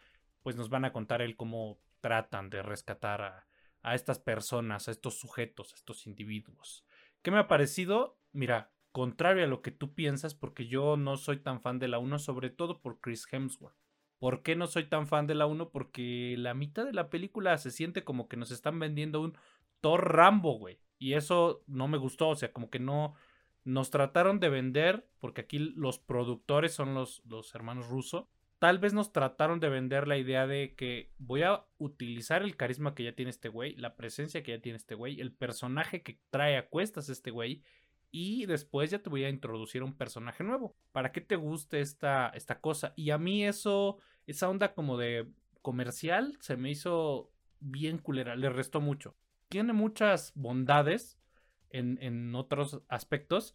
[0.43, 3.47] pues nos van a contar el cómo tratan de rescatar a,
[3.81, 6.85] a estas personas, a estos sujetos, a estos individuos.
[7.21, 8.19] ¿Qué me ha parecido?
[8.31, 11.97] Mira, contrario a lo que tú piensas, porque yo no soy tan fan de la
[11.97, 13.75] 1, sobre todo por Chris Hemsworth.
[14.19, 15.69] ¿Por qué no soy tan fan de la 1?
[15.71, 19.35] Porque la mitad de la película se siente como que nos están vendiendo un
[19.81, 20.79] Thor Rambo, güey.
[21.03, 23.13] Y eso no me gustó, o sea, como que no
[23.65, 28.27] nos trataron de vender, porque aquí los productores son los, los hermanos rusos.
[28.57, 32.95] Tal vez nos trataron de vender la idea de que voy a utilizar el carisma
[32.95, 36.21] que ya tiene este güey, la presencia que ya tiene este güey, el personaje que
[36.29, 37.63] trae a cuestas este güey,
[38.09, 42.29] y después ya te voy a introducir un personaje nuevo para que te guste esta,
[42.29, 42.93] esta cosa.
[42.95, 45.27] Y a mí eso, esa onda como de
[45.61, 49.17] comercial se me hizo bien culera, le restó mucho.
[49.53, 51.19] Tiene muchas bondades
[51.69, 53.53] en, en otros aspectos,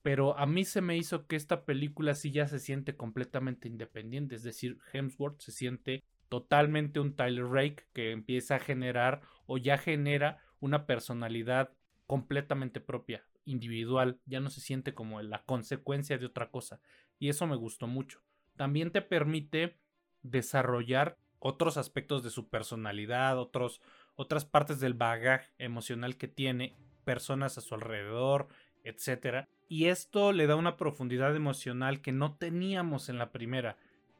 [0.00, 4.36] pero a mí se me hizo que esta película sí ya se siente completamente independiente,
[4.36, 9.78] es decir, Hemsworth se siente totalmente un Tyler Rake que empieza a generar o ya
[9.78, 11.72] genera una personalidad
[12.06, 16.78] completamente propia individual, ya no se siente como la consecuencia de otra cosa.
[17.18, 18.22] Y eso me gustó mucho.
[18.54, 19.76] También te permite
[20.22, 23.80] desarrollar otros aspectos de su personalidad, otros,
[24.16, 28.48] otras partes del bagaje emocional que tiene, personas a su alrededor,
[28.84, 29.46] etc.
[29.68, 33.76] Y esto le da una profundidad emocional que no teníamos en la primera.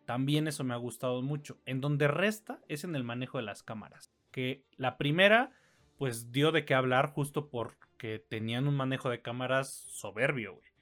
[0.06, 1.58] También eso me ha gustado mucho.
[1.64, 4.12] En donde resta es en el manejo de las cámaras.
[4.30, 5.52] Que la primera,
[5.98, 10.72] pues dio de qué hablar justo por que tenían un manejo de cámaras soberbio, güey.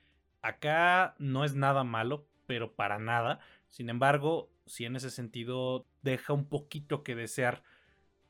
[0.40, 3.40] Acá no es nada malo, pero para nada.
[3.68, 7.62] Sin embargo, si en ese sentido deja un poquito que desear.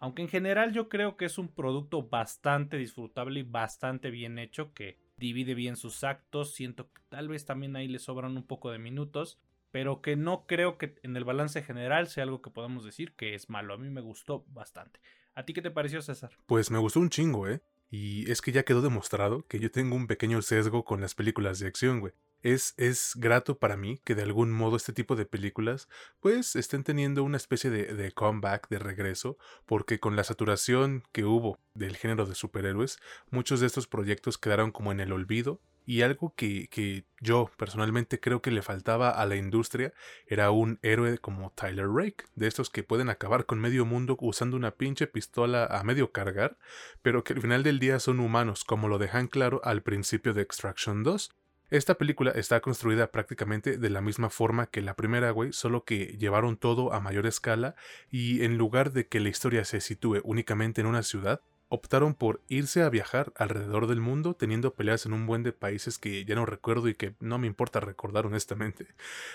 [0.01, 4.73] Aunque en general yo creo que es un producto bastante disfrutable y bastante bien hecho,
[4.73, 6.55] que divide bien sus actos.
[6.55, 9.39] Siento que tal vez también ahí le sobran un poco de minutos,
[9.71, 13.35] pero que no creo que en el balance general sea algo que podamos decir que
[13.35, 13.75] es malo.
[13.75, 15.01] A mí me gustó bastante.
[15.35, 16.31] ¿A ti qué te pareció, César?
[16.47, 17.61] Pues me gustó un chingo, ¿eh?
[17.91, 21.59] Y es que ya quedó demostrado que yo tengo un pequeño sesgo con las películas
[21.59, 22.15] de acción, güey.
[22.43, 25.89] Es, es grato para mí que de algún modo este tipo de películas
[26.21, 31.25] pues estén teniendo una especie de, de comeback, de regreso, porque con la saturación que
[31.25, 32.99] hubo del género de superhéroes,
[33.31, 38.21] muchos de estos proyectos quedaron como en el olvido Y algo que, que, yo personalmente
[38.21, 39.93] creo que le faltaba a la industria
[40.27, 44.57] era un héroe como Tyler Rake, de estos que pueden acabar con medio mundo usando
[44.57, 46.59] una pinche pistola a medio cargar,
[47.03, 50.43] pero que al final del día son humanos, como lo dejan claro al principio de
[50.43, 51.31] Extraction 2.
[51.71, 56.17] Esta película está construida prácticamente de la misma forma que la primera, güey, solo que
[56.19, 57.77] llevaron todo a mayor escala
[58.11, 62.43] y en lugar de que la historia se sitúe únicamente en una ciudad, optaron por
[62.49, 66.35] irse a viajar alrededor del mundo teniendo peleas en un buen de países que ya
[66.35, 68.89] no recuerdo y que no me importa recordar honestamente.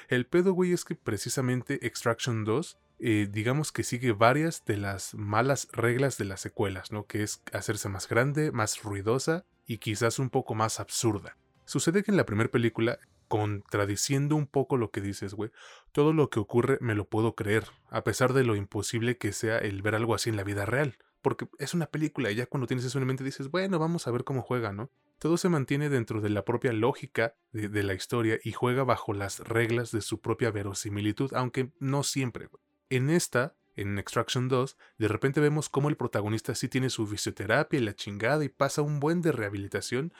[0.10, 5.14] El pedo, güey, es que precisamente Extraction 2, eh, digamos que sigue varias de las
[5.16, 7.06] malas reglas de las secuelas, ¿no?
[7.06, 11.38] Que es hacerse más grande, más ruidosa y quizás un poco más absurda.
[11.66, 15.52] Sucede que en la primera película, contradiciendo un poco lo que dices, güey,
[15.92, 19.58] todo lo que ocurre me lo puedo creer, a pesar de lo imposible que sea
[19.58, 22.68] el ver algo así en la vida real porque es una película y ya cuando
[22.68, 24.92] tienes eso en mente dices, bueno, vamos a ver cómo juega, ¿no?
[25.18, 29.40] Todo se mantiene dentro de la propia lógica de, la historia y juega bajo las
[29.40, 32.48] reglas de su propia verosimilitud, aunque no siempre.
[32.92, 37.80] En esta, en Extraction 2, de repente vemos cómo el protagonista sí tiene su fisioterapia
[37.80, 40.14] y la chingada y pasa un buen de rehabilitación,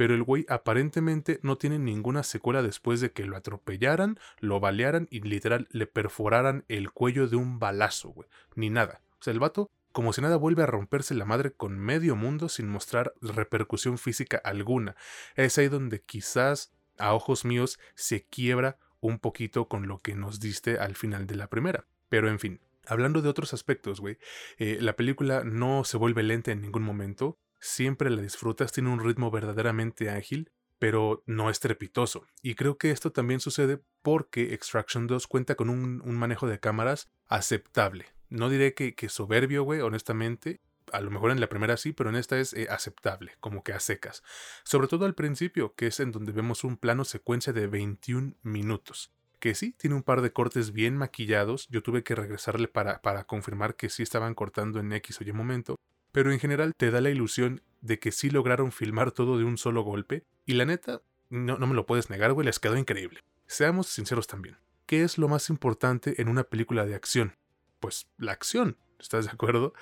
[0.00, 5.06] pero el güey aparentemente no tiene ninguna secuela después de que lo atropellaran, lo balearan
[5.10, 8.26] y literal le perforaran el cuello de un balazo, güey.
[8.54, 9.02] Ni nada.
[9.20, 12.48] O sea, el vato como si nada vuelve a romperse la madre con medio mundo
[12.48, 14.96] sin mostrar repercusión física alguna.
[15.34, 20.40] Es ahí donde quizás a ojos míos se quiebra un poquito con lo que nos
[20.40, 21.84] diste al final de la primera.
[22.08, 24.16] Pero en fin, hablando de otros aspectos, güey,
[24.56, 29.04] eh, la película no se vuelve lenta en ningún momento, siempre la disfrutas, tiene un
[29.04, 32.26] ritmo verdaderamente ágil, pero no estrepitoso.
[32.42, 37.10] Y creo que esto también sucede porque Extraction 2 cuenta con un manejo de cámaras
[37.28, 40.60] aceptable no diré que, soberbio, güey, honestamente.
[40.92, 43.72] A lo mejor en la primera sí, pero en esta es eh, aceptable, como que
[43.72, 44.24] a secas.
[44.64, 49.12] Sobre todo al principio, que es en donde vemos un plano secuencia de 21 minutos.
[49.38, 51.68] Que sí, tiene un par de cortes bien maquillados.
[51.68, 55.32] Yo tuve que regresarle para, para confirmar que sí estaban cortando en X o Y
[55.32, 55.76] momento.
[56.12, 59.58] Pero en general te da la ilusión de que sí lograron filmar todo de un
[59.58, 60.24] solo golpe.
[60.46, 63.20] Y la neta, no, no me lo puedes negar, güey, les quedó increíble.
[63.46, 64.58] Seamos sinceros también.
[64.86, 67.34] ¿Qué es lo más importante en una película de acción?
[67.80, 68.76] pues la acción.
[69.00, 69.72] ¿Estás de acuerdo?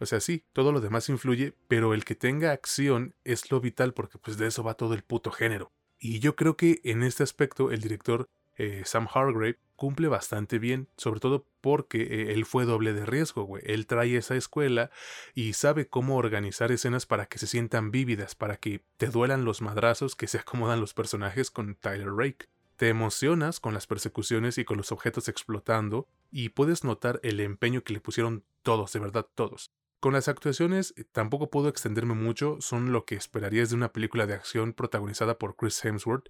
[0.00, 3.94] O sea, sí, todo lo demás influye, pero el que tenga acción es lo vital
[3.94, 5.72] porque pues de eso va todo el puto género.
[5.96, 10.88] Y yo creo que en este aspecto el director eh, Sam Hargrave cumple bastante bien,
[10.96, 13.62] sobre todo porque eh, él fue doble de riesgo, güey.
[13.66, 14.90] Él trae esa escuela
[15.34, 19.62] y sabe cómo organizar escenas para que se sientan vívidas, para que te duelan los
[19.62, 22.46] madrazos que se acomodan los personajes con Tyler Rake.
[22.76, 27.84] Te emocionas con las persecuciones y con los objetos explotando y puedes notar el empeño
[27.84, 29.70] que le pusieron todos, de verdad todos.
[30.04, 34.26] Con las actuaciones eh, tampoco puedo extenderme mucho, son lo que esperarías de una película
[34.26, 36.28] de acción protagonizada por Chris Hemsworth,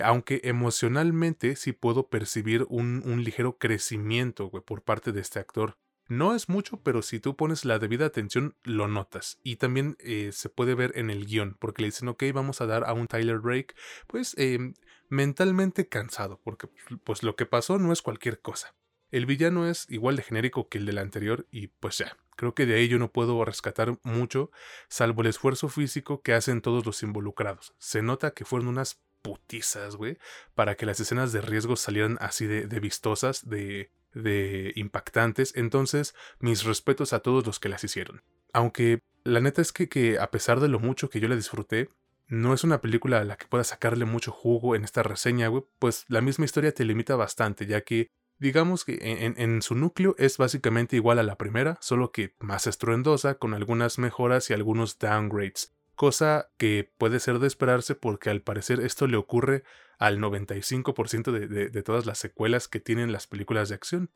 [0.00, 5.76] aunque emocionalmente sí puedo percibir un, ligero crecimiento por parte de este actor.
[6.06, 9.40] No es mucho, pero si tú pones la debida atención, lo notas.
[9.42, 12.66] Y también eh, se puede ver en el guion, porque le dicen, ok, vamos a
[12.66, 13.74] dar a un Tyler Drake,
[14.06, 14.74] pues em,
[15.08, 16.68] mentalmente cansado, porque
[17.02, 18.76] pues lo que pasó no es cualquier cosa.
[19.16, 22.66] El villano es igual de genérico que el del anterior y pues ya, creo que
[22.66, 24.50] de ahí yo no puedo rescatar mucho,
[24.90, 27.74] salvo el esfuerzo físico que hacen todos los involucrados.
[27.78, 30.18] Se nota que fueron unas putizas, güey,
[30.54, 35.56] para que las escenas de riesgo salieran así de, vistosas, de, de impactantes.
[35.56, 38.22] Entonces, mis respetos a todos los que las hicieron.
[38.52, 41.88] Aunque la neta es que, que a pesar de lo mucho que yo la disfruté,
[42.28, 45.64] no es una película a la que pueda sacarle mucho jugo en esta reseña, güey,
[45.78, 50.38] pues la misma historia te limita bastante, ya que digamos que en, su núcleo es
[50.38, 55.74] básicamente igual a la primera, solo que más estruendosa, con algunas mejoras y algunos downgrades,
[55.94, 59.64] cosa que puede ser de esperarse porque al parecer esto le ocurre
[59.98, 64.10] al 95% de, de, todas las secuelas que tienen las películas de acción.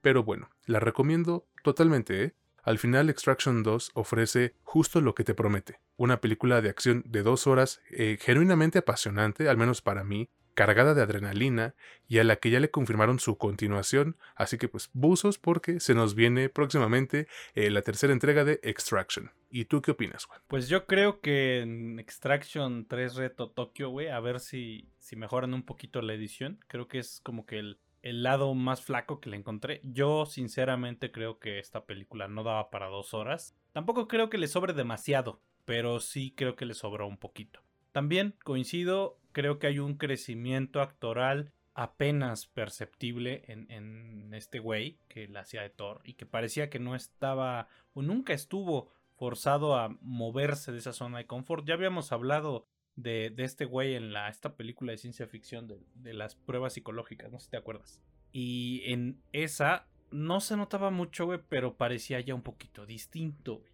[0.00, 2.34] Pero bueno, la recomiendo totalmente, ¿eh?
[2.64, 7.22] Al final Extraction 2 ofrece justo lo que te promete, una película de acción de
[7.22, 11.74] dos horas eh, genuinamente apasionante, al menos para mí, cargada de adrenalina
[12.08, 15.94] y a la que ya le confirmaron su continuación, así que pues buzos porque se
[15.94, 19.30] nos viene próximamente eh, la tercera entrega de Extraction.
[19.50, 20.40] ¿Y tú qué opinas, Juan?
[20.48, 25.54] Pues yo creo que en Extraction 3 Reto Tokio, güey, a ver si, si mejoran
[25.54, 29.30] un poquito la edición, creo que es como que el el lado más flaco que
[29.30, 29.80] le encontré.
[29.82, 33.56] Yo sinceramente creo que esta película no daba para dos horas.
[33.72, 37.60] Tampoco creo que le sobre demasiado, pero sí creo que le sobró un poquito.
[37.92, 45.40] También coincido, creo que hay un crecimiento actoral apenas perceptible en, este güey que la
[45.40, 50.72] hacía de Thor y que parecía que no estaba o nunca estuvo forzado a moverse
[50.72, 51.64] de esa zona de confort.
[51.66, 52.66] Ya habíamos hablado
[52.96, 57.38] de, este güey en esta película de ciencia ficción de, de las pruebas psicológicas, no
[57.38, 58.00] sé si te acuerdas.
[58.32, 63.73] Y en esa no se notaba mucho, güey, pero parecía ya un poquito distinto, güey.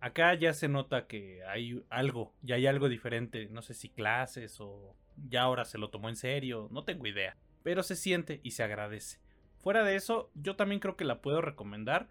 [0.00, 4.60] Acá ya se nota que hay algo, ya hay algo diferente, no sé si clases
[4.60, 4.94] o
[5.28, 8.62] ya ahora se lo tomó en serio, no tengo idea, pero se siente y se
[8.62, 9.18] agradece.
[9.58, 12.08] Fuera de eso, yo también creo que la puedo recomendar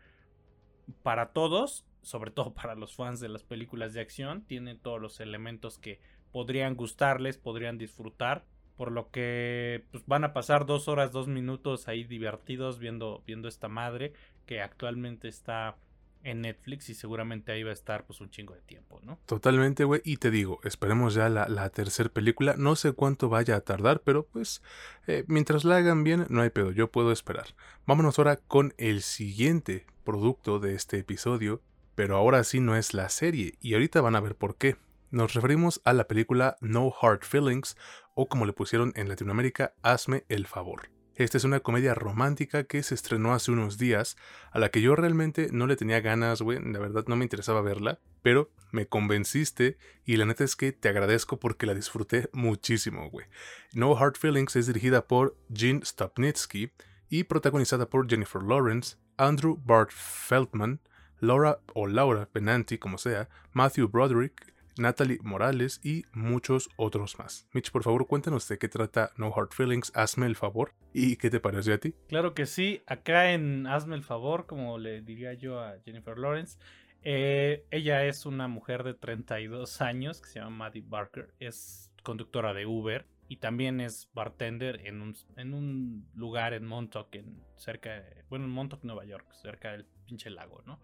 [1.02, 5.20] para todos, sobre todo para los fans de las películas de acción, tiene todos los
[5.22, 6.02] elementos que
[6.34, 8.44] podrían gustarles, podrían disfrutar,
[8.76, 13.48] por lo que pues, van a pasar dos horas, dos minutos ahí divertidos viendo, viendo
[13.48, 14.14] esta madre
[14.46, 15.78] que actualmente está
[16.24, 19.20] en Netflix y seguramente ahí va a estar pues un chingo de tiempo, ¿no?
[19.26, 20.02] Totalmente, güey.
[20.04, 22.56] Y te digo, esperemos ya la, tercera película.
[22.58, 24.62] No sé cuánto vaya a tardar, pero pues
[25.08, 27.48] eh, mientras la hagan bien, no hay pedo, yo puedo esperar.
[27.86, 31.62] Vámonos ahora con el siguiente producto de este episodio,
[31.96, 34.78] pero ahora sí no es la serie, y ahorita van a ver por qué.
[35.10, 37.78] Nos referimos a la película No Hard Feelings,
[38.14, 40.97] o como le pusieron en Latinoamérica, Hazme el favor.
[41.18, 44.18] Esta es una comedia romántica que se estrenó hace unos días,
[44.52, 47.64] a la que yo realmente no le tenía ganas, güey, la verdad no me interesaba
[47.64, 53.10] verla, pero me convenciste y la neta es que te agradezco porque la disfruté muchísimo,
[53.10, 53.26] güey.
[53.74, 56.72] No Hard Feelings es dirigida por Gene Stopnitsky
[57.10, 60.82] y protagonizada por Jennifer Lawrence, Andrew Bart Feldman,
[61.20, 67.48] Laura o Laura Benanti, como sea, Matthew Broderick, Natalie Morales y muchos otros más.
[67.54, 71.30] Mitch, por favor, cuéntanos de qué trata No Hard Feelings, hazme el favor y qué
[71.30, 71.94] te parece a ti.
[72.08, 76.58] Claro que sí, acá en Hazme el favor, como le diría yo a Jennifer Lawrence,
[77.04, 82.54] eh, ella es una mujer de 32 años que se llama Maddie Barker, es conductora
[82.54, 88.04] de Uber y también es bartender en un, en un lugar en Montauk, en cerca
[88.30, 90.80] bueno, en Montauk, Nueva York, cerca del pinche lago, ¿no?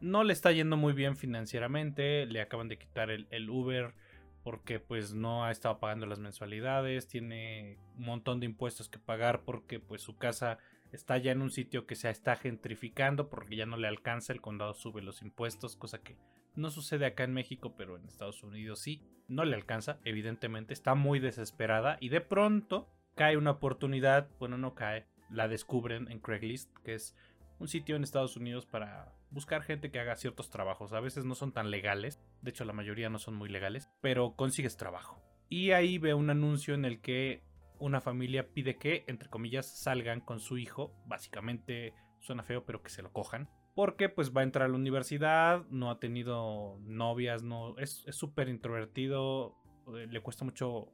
[0.00, 3.94] No le está yendo muy bien financieramente, le acaban de quitar el, Uber
[4.42, 9.42] porque pues no ha estado pagando las mensualidades, tiene un montón de impuestos que pagar
[9.42, 10.58] porque pues su casa
[10.92, 14.40] está ya en un sitio que se está gentrificando porque ya no le alcanza, el
[14.40, 16.16] condado sube los impuestos, cosa que
[16.54, 20.94] no sucede acá en México, pero en Estados Unidos sí, no le alcanza, evidentemente, está
[20.94, 26.72] muy desesperada y de pronto cae una oportunidad, bueno, no cae, la descubren en Craigslist,
[26.84, 27.16] que es
[27.58, 30.92] un sitio en Estados Unidos para buscar gente que haga ciertos trabajos.
[30.92, 34.34] A veces no son tan legales, de hecho la mayoría no son muy legales, pero
[34.36, 35.22] consigues trabajo.
[35.48, 37.42] Y ahí ve un anuncio en el que
[37.78, 40.94] una familia pide que, entre comillas, salgan con su hijo.
[41.06, 43.48] Básicamente suena feo, pero que se lo cojan.
[43.74, 48.48] Porque pues va a entrar a la universidad, no ha tenido novias, no es súper
[48.48, 49.54] introvertido,
[49.94, 50.92] eh, le cuesta mucho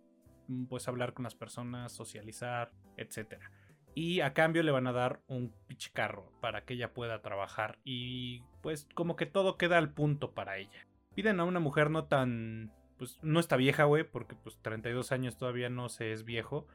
[0.68, 3.50] pues hablar con las personas, socializar, etcétera.
[3.94, 7.78] Y a cambio le van a dar un pinche carro para que ella pueda trabajar.
[7.84, 10.86] Y pues como que todo queda al punto para ella.
[11.14, 12.72] Piden a una mujer no tan...
[12.98, 16.66] Pues no está vieja, güey, porque pues 32 años todavía no se es viejo.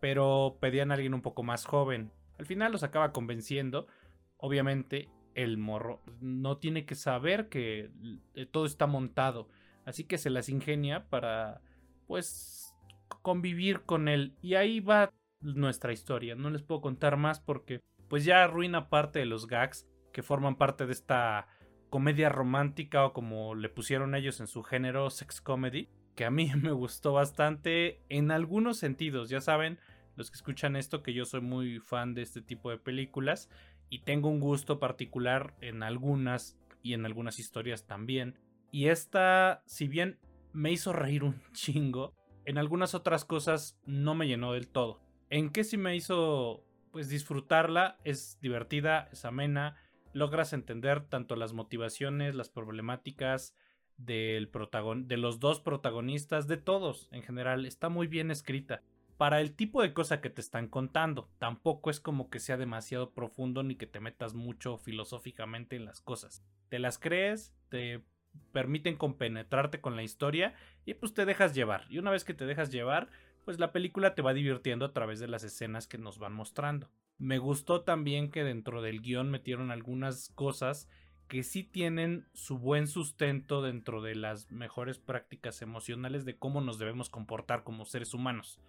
[0.00, 2.12] Pero pedían a alguien un poco más joven.
[2.38, 3.86] Al final los acaba convenciendo.
[4.36, 7.90] Obviamente el morro no tiene que saber que
[8.34, 9.48] eh, todo está montado.
[9.84, 11.60] Así que se las ingenia para
[12.06, 12.74] pues
[13.22, 14.34] convivir con él.
[14.42, 16.34] Y ahí va nuestra historia.
[16.34, 20.56] No les puedo contar más porque pues ya arruina parte de los gags que forman
[20.56, 21.46] parte de esta
[21.90, 26.50] comedia romántica o como le pusieron ellos en su género sex comedy, que a mí
[26.60, 29.78] me gustó bastante en algunos sentidos, ya saben,
[30.16, 33.48] los que escuchan esto que yo soy muy fan de este tipo de películas
[33.88, 38.38] y tengo un gusto particular en algunas y en algunas historias también.
[38.70, 40.18] Y esta, si bien
[40.52, 45.07] me hizo reír un chingo, en algunas otras cosas no me llenó del todo.
[45.30, 47.98] ¿En qué sí me hizo pues disfrutarla?
[48.04, 49.76] Es divertida, es amena,
[50.12, 53.54] logras entender tanto las motivaciones, las problemáticas
[53.96, 54.50] del
[55.06, 58.82] de los dos protagonistas, de todos en general, está muy bien escrita.
[59.16, 63.12] Para el tipo de cosa que te están contando, tampoco es como que sea demasiado
[63.12, 66.44] profundo ni que te metas mucho filosóficamente en las cosas.
[66.68, 68.04] Te las crees, te
[68.52, 71.84] permiten compenetrarte con la historia y pues te dejas llevar.
[71.90, 73.10] Y una vez que te dejas llevar,
[73.48, 76.90] pues la película te va divirtiendo a través de las escenas que nos van mostrando.
[77.16, 80.86] Me gustó también que dentro del guion metieron algunas cosas
[81.28, 86.78] que sí tienen su buen sustento dentro de las mejores prácticas emocionales de cómo nos
[86.78, 88.60] debemos comportar como seres humanos.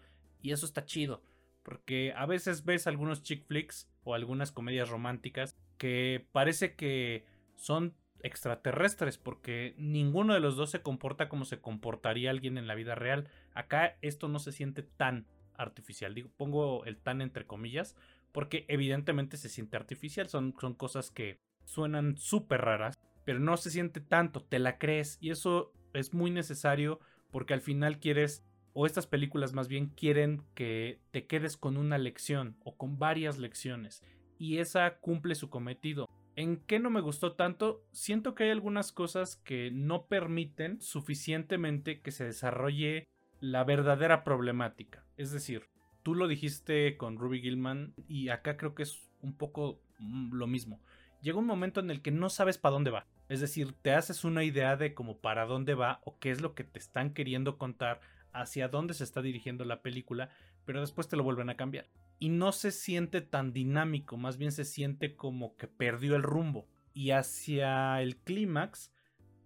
[0.41, 1.21] Y eso está chido,
[1.61, 7.25] porque a veces ves algunos chick flicks o algunas comedias románticas que parece que
[7.57, 12.75] son extraterrestres, porque ninguno de los dos se comporta como se comportaría alguien en la
[12.75, 13.27] vida real.
[13.59, 15.25] Acá esto no se siente tan
[15.57, 16.15] artificial.
[16.15, 17.97] Digo, pongo el tan entre comillas,
[18.31, 20.29] porque evidentemente se siente artificial.
[20.29, 25.17] Son, son cosas que suenan súper raras, pero no se siente tanto, te la crees.
[25.19, 27.01] Y eso es muy necesario
[27.31, 31.97] porque al final quieres, o estas películas más bien quieren que te quedes con una
[31.97, 34.01] lección o con varias lecciones,
[34.37, 36.07] y esa cumple su cometido.
[36.37, 37.83] ¿En qué no me gustó tanto?
[37.91, 45.05] Siento que hay algunas cosas que no permiten suficientemente que se desarrolle la verdadera problemática.
[45.17, 45.67] Es decir,
[46.03, 50.47] tú lo dijiste con Ruby Gilman y acá creo que es un poco mm, lo
[50.47, 50.81] mismo.
[51.21, 53.05] Llega un momento en el que no sabes para dónde va.
[53.27, 56.55] Es decir, te haces una idea de cómo para dónde va o qué es lo
[56.55, 57.99] que te están queriendo contar,
[58.31, 60.29] hacia dónde se está dirigiendo la película,
[60.65, 61.87] pero después te lo vuelven a cambiar.
[62.19, 66.67] Y no se siente tan dinámico, más bien se siente como que perdió el rumbo.
[66.93, 68.91] Y hacia el clímax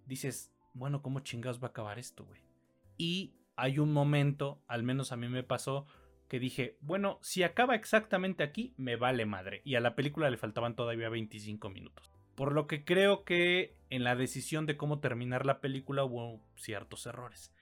[0.06, 2.42] dices, bueno, ¿cómo chingados va a acabar esto, güey?
[2.98, 5.86] Y hay un momento, al menos a mí me pasó,
[6.28, 9.62] que dije, bueno, si acaba exactamente aquí, me vale madre.
[9.64, 12.12] Y a la película le faltaban todavía 25 minutos.
[12.36, 17.06] Por lo que creo que en la decisión de cómo terminar la película hubo ciertos
[17.06, 17.54] errores.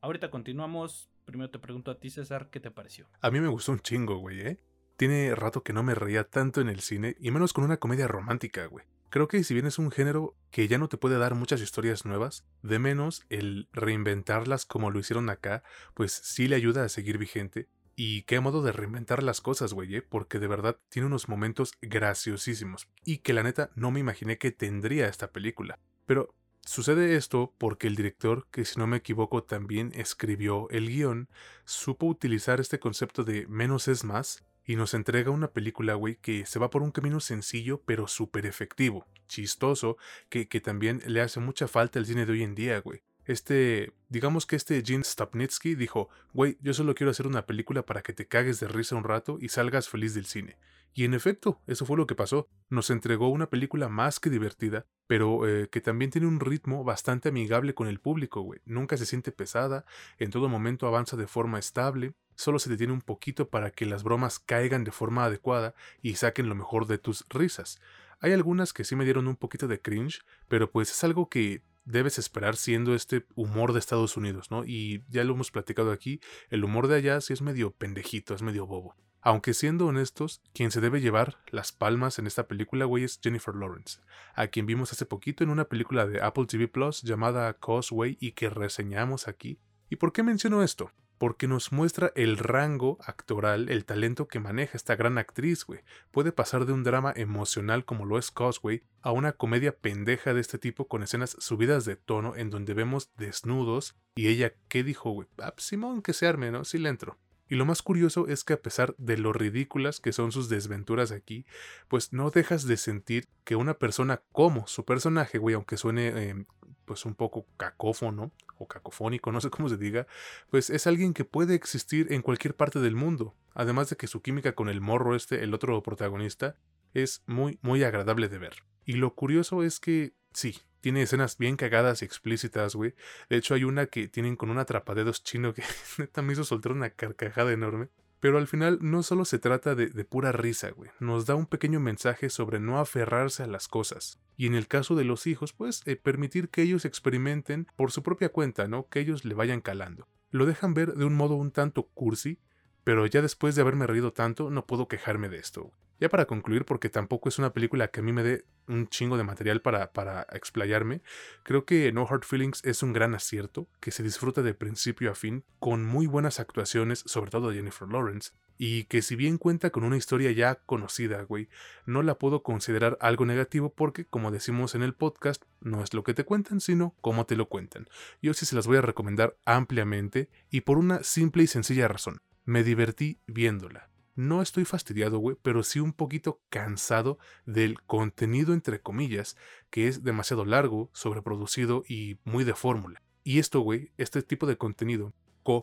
[0.00, 1.10] Ahorita continuamos.
[1.26, 3.08] Primero te pregunto a ti, César, ¿qué te pareció?
[3.20, 4.60] A mí me gustó un chingo, güey, ¿eh?
[4.96, 8.06] Tiene rato que no me reía tanto en el cine, y menos con una comedia
[8.06, 8.86] romántica, güey.
[9.14, 12.04] Creo que si bien es un género que ya no te puede dar muchas historias
[12.04, 15.62] nuevas, de menos el reinventarlas como lo hicieron acá,
[15.94, 17.68] pues sí le ayuda a seguir vigente.
[17.94, 20.02] Y qué modo de reinventar las cosas, güey, ¿eh?
[20.02, 22.88] porque de verdad tiene unos momentos graciosísimos.
[23.04, 25.78] Y que la neta no me imaginé que tendría esta película.
[26.06, 26.34] Pero
[26.66, 31.28] sucede esto porque el director, que si no me equivoco también escribió el guion,
[31.64, 36.46] supo utilizar este concepto de menos es más y nos entrega una película, güey, que
[36.46, 39.96] se va por un camino sencillo pero súper efectivo, chistoso,
[40.28, 43.02] que, que también le hace mucha falta al cine de hoy en día, güey.
[43.26, 48.02] Este, digamos que este Gene Stopnitsky dijo, güey, yo solo quiero hacer una película para
[48.02, 50.56] que te cagues de risa un rato y salgas feliz del cine.
[50.96, 52.48] Y en efecto, eso fue lo que pasó.
[52.68, 57.30] Nos entregó una película más que divertida, pero eh, que también tiene un ritmo bastante
[57.30, 58.60] amigable con el público, güey.
[58.64, 59.84] Nunca se siente pesada,
[60.18, 64.04] en todo momento avanza de forma estable, solo se detiene un poquito para que las
[64.04, 67.80] bromas caigan de forma adecuada y saquen lo mejor de tus risas.
[68.20, 71.62] Hay algunas que sí me dieron un poquito de cringe, pero pues es algo que
[71.84, 74.64] debes esperar siendo este humor de Estados Unidos, ¿no?
[74.64, 76.20] Y ya lo hemos platicado aquí,
[76.50, 78.96] el humor de allá sí es medio pendejito, es medio bobo.
[79.20, 83.54] Aunque siendo honestos, quien se debe llevar las palmas en esta película, güey, es Jennifer
[83.54, 84.00] Lawrence,
[84.34, 88.32] a quien vimos hace poquito en una película de Apple TV Plus llamada Causeway y
[88.32, 89.58] que reseñamos aquí.
[89.88, 90.90] ¿Y por qué menciono esto?
[91.18, 95.80] Porque nos muestra el rango actoral, el talento que maneja esta gran actriz, güey.
[96.10, 100.40] Puede pasar de un drama emocional como lo es Cosway a una comedia pendeja de
[100.40, 105.10] este tipo con escenas subidas de tono en donde vemos desnudos y ella, ¿qué dijo,
[105.10, 105.28] güey?
[105.38, 106.64] Ah, pues, Simón, que se arme, ¿no?
[106.64, 107.18] Sí le entro.
[107.48, 111.12] Y lo más curioso es que a pesar de lo ridículas que son sus desventuras
[111.12, 111.44] aquí,
[111.88, 116.46] pues no dejas de sentir que una persona como su personaje, güey, aunque suene eh,
[116.84, 120.06] pues un poco cacófono o cacofónico, no sé cómo se diga,
[120.50, 123.34] pues es alguien que puede existir en cualquier parte del mundo.
[123.54, 126.56] Además de que su química con el morro este, el otro protagonista,
[126.94, 128.54] es muy, muy agradable de ver.
[128.84, 132.94] Y lo curioso es que, sí, tiene escenas bien cagadas y explícitas, güey.
[133.28, 135.62] De hecho, hay una que tienen con un atrapadedos chino que
[135.98, 137.88] neta me hizo soltar una carcajada enorme.
[138.24, 140.90] Pero al final no solo se trata de, pura risa, güey.
[140.98, 144.18] Nos da un pequeño mensaje sobre no aferrarse a las cosas.
[144.34, 148.02] Y en el caso de los hijos, pues eh, permitir que ellos experimenten por su
[148.02, 148.88] propia cuenta, ¿no?
[148.88, 150.08] Que ellos le vayan calando.
[150.30, 152.38] Lo dejan ver de un modo un tanto cursi,
[152.84, 155.72] pero ya después de haberme reído tanto, no puedo quejarme de esto.
[156.00, 159.16] Ya para concluir, porque tampoco es una película que a mí me dé un chingo
[159.16, 161.02] de material para, para explayarme,
[161.44, 165.14] creo que No Hard Feelings es un gran acierto, que se disfruta de principio a
[165.14, 169.70] fin, con muy buenas actuaciones, sobre todo de Jennifer Lawrence, y que si bien cuenta
[169.70, 171.48] con una historia ya conocida, güey,
[171.86, 176.04] no la puedo considerar algo negativo porque, como decimos en el podcast, no es lo
[176.04, 177.88] que te cuentan, sino cómo te lo cuentan.
[178.20, 182.20] Yo sí se las voy a recomendar ampliamente y por una simple y sencilla razón.
[182.44, 188.80] Me divertí viéndola no estoy fastidiado, güey, pero sí un poquito cansado del contenido, entre
[188.80, 189.36] comillas,
[189.70, 193.02] que es demasiado largo, sobreproducido y muy de fórmula.
[193.24, 195.12] Y esto, güey, este tipo de contenido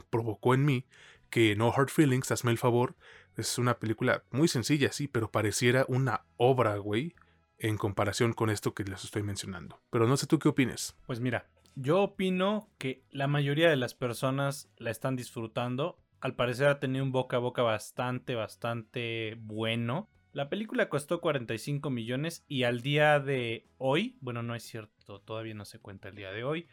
[0.10, 0.86] provocó en mí
[1.30, 2.96] que No Hard Feelings, hazme el favor,
[3.38, 7.16] es una película muy sencilla, sí, pero pareciera una obra, güey,
[7.58, 9.80] en comparación con esto que les estoy mencionando.
[9.92, 10.96] Pero no sé tú qué opines.
[11.08, 16.68] Pues mira, yo opino que la mayoría de las personas la están disfrutando al parecer
[16.68, 20.10] ha tenido un boca a boca bastante, bastante bueno.
[20.34, 25.56] La película costó 45 millones y al día de hoy, bueno, no es cierto, todavía
[25.56, 26.68] no se cuenta el día de hoy,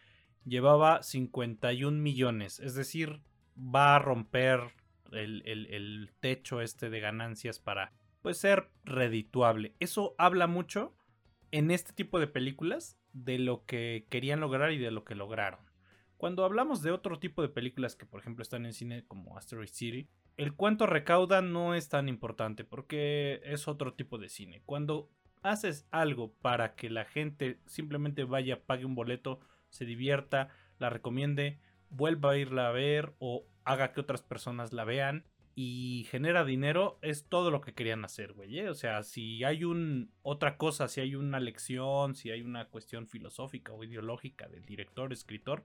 [0.44, 2.61] llevaba 51 millones.
[2.61, 3.20] Es decir,
[3.57, 4.61] va a romper
[5.12, 7.92] el, el techo este de ganancias para
[8.22, 9.74] pues, ser redituable.
[9.80, 10.94] Eso habla mucho
[11.51, 15.68] en este tipo de películas de lo que querían lograr y de lo que lograron.
[16.19, 19.69] Cuando hablamos de otro tipo de películas que por ejemplo están en cine como Asteroid
[19.69, 24.61] City, el cuánto recauda no es tan importante porque es otro tipo de cine.
[24.66, 25.09] Cuando
[25.43, 29.39] haces algo para que la gente simplemente vaya, pague un boleto,
[29.71, 30.49] se divierta,
[30.81, 36.07] la recomiende, vuelva a irla a ver o haga que otras personas la vean y
[36.11, 38.61] genera dinero, es todo lo que querían hacer, güey.
[38.61, 38.69] ¿eh?
[38.69, 43.09] O sea, si hay un otra cosa, si hay una lección, si hay una cuestión
[43.09, 45.64] filosófica o ideológica del director, escritor,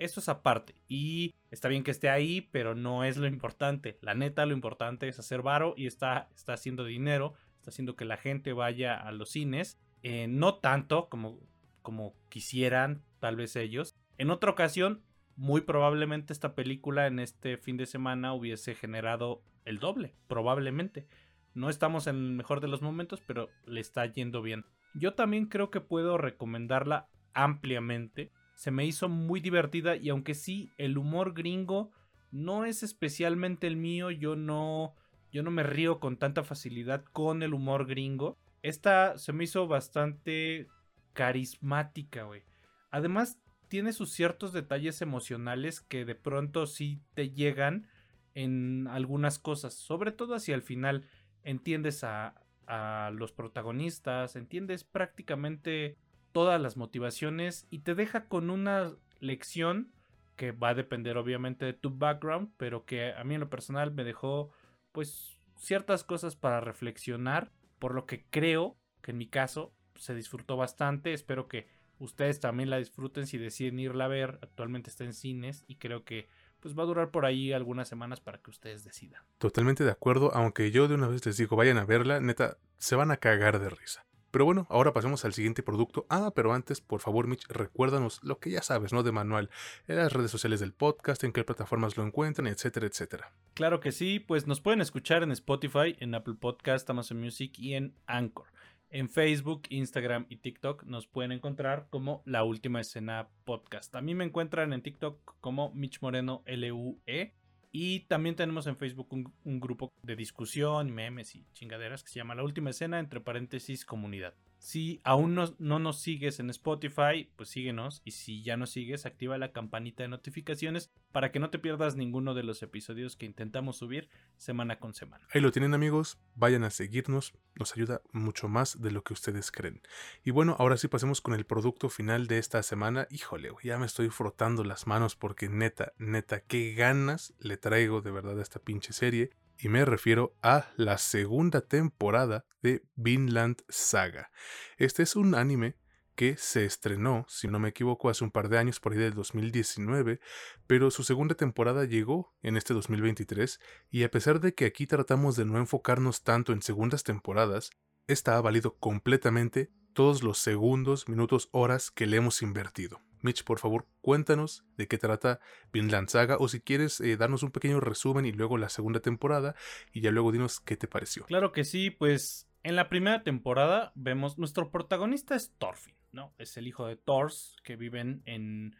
[0.00, 0.74] eso es aparte.
[0.88, 3.98] Y está bien que esté ahí, pero no es lo importante.
[4.00, 8.04] La neta, lo importante es hacer varo y está, está haciendo dinero, está haciendo que
[8.04, 9.78] la gente vaya a los cines.
[10.02, 11.38] Eh, no tanto como,
[11.82, 13.94] como quisieran, tal vez ellos.
[14.18, 15.02] En otra ocasión,
[15.36, 21.06] muy probablemente esta película en este fin de semana hubiese generado el doble, probablemente.
[21.54, 24.64] No estamos en el mejor de los momentos, pero le está yendo bien.
[24.94, 28.32] Yo también creo que puedo recomendarla ampliamente.
[28.60, 31.92] Se me hizo muy divertida y aunque sí, el humor gringo
[32.30, 34.94] no es especialmente el mío, yo no
[35.32, 38.36] yo no me río con tanta facilidad con el humor gringo.
[38.60, 40.68] Esta se me hizo bastante
[41.14, 42.42] carismática, güey.
[42.90, 47.88] Además tiene sus ciertos detalles emocionales que de pronto sí te llegan
[48.34, 51.08] en algunas cosas, sobre todo hacia el final.
[51.44, 52.34] Entiendes a,
[52.66, 55.96] a los protagonistas, entiendes prácticamente
[56.32, 59.92] todas las motivaciones y te deja con una lección
[60.36, 63.92] que va a depender obviamente de tu background, pero que a mí en lo personal
[63.92, 64.50] me dejó
[64.92, 70.56] pues ciertas cosas para reflexionar, por lo que creo que en mi caso se disfrutó
[70.56, 71.68] bastante, espero que
[71.98, 74.38] ustedes también la disfruten si deciden irla a ver.
[74.42, 76.28] Actualmente está en cines y creo que
[76.60, 79.22] pues va a durar por ahí algunas semanas para que ustedes decidan.
[79.38, 82.96] Totalmente de acuerdo, aunque yo de una vez les digo, vayan a verla, neta, se
[82.96, 84.04] van a cagar de risa.
[84.30, 86.06] Pero bueno, ahora pasemos al siguiente producto.
[86.08, 89.02] Ah, pero antes, por favor, Mitch, recuérdanos lo que ya sabes, ¿no?
[89.02, 89.50] De manual,
[89.88, 93.32] en las redes sociales del podcast, en qué plataformas lo encuentran, etcétera, etcétera.
[93.54, 97.74] Claro que sí, pues nos pueden escuchar en Spotify, en Apple Podcast, Amazon Music y
[97.74, 98.46] en Anchor.
[98.92, 103.94] En Facebook, Instagram y TikTok nos pueden encontrar como La Última Escena Podcast.
[103.94, 107.34] A mí me encuentran en TikTok como Mitch Moreno LUE.
[107.72, 112.34] Y también tenemos en Facebook un, grupo de discusión, memes y chingaderas que se llama
[112.34, 114.34] La Última Escena, entre paréntesis, comunidad.
[114.60, 118.02] Si aún no, no, nos sigues en Spotify, pues síguenos.
[118.04, 121.96] Y si ya nos sigues, activa la campanita de notificaciones para que no te pierdas
[121.96, 125.26] ninguno de los episodios que intentamos subir semana con semana.
[125.32, 129.50] Ahí lo tienen amigos, vayan a seguirnos, nos ayuda mucho más de lo que ustedes
[129.50, 129.80] creen.
[130.24, 133.08] Y bueno, ahora sí pasemos con el producto final de esta semana.
[133.10, 138.10] Híjole, ya me estoy frotando las manos porque neta, neta, qué ganas le traigo de
[138.10, 139.30] verdad a esta pinche serie
[139.60, 144.30] y me refiero a la segunda temporada de Vinland Saga.
[144.78, 145.76] Este es un anime
[146.14, 149.14] que se estrenó, si no me equivoco, hace un par de años, por ahí del
[149.14, 150.20] 2019,
[150.66, 155.36] pero su segunda temporada llegó en este 2023 y a pesar de que aquí tratamos
[155.36, 157.70] de no enfocarnos tanto en segundas temporadas,
[158.06, 163.00] esta ha valido completamente todos los segundos, minutos, horas que le hemos invertido.
[163.22, 165.40] Mitch, por favor, cuéntanos de qué trata
[165.72, 169.54] Vinland Saga o si quieres eh, darnos un pequeño resumen y luego la segunda temporada
[169.92, 171.24] y ya luego dinos qué te pareció.
[171.26, 176.34] Claro que sí, pues en la primera temporada vemos nuestro protagonista es Thorfinn, ¿no?
[176.38, 178.76] Es el hijo de Thors que viven en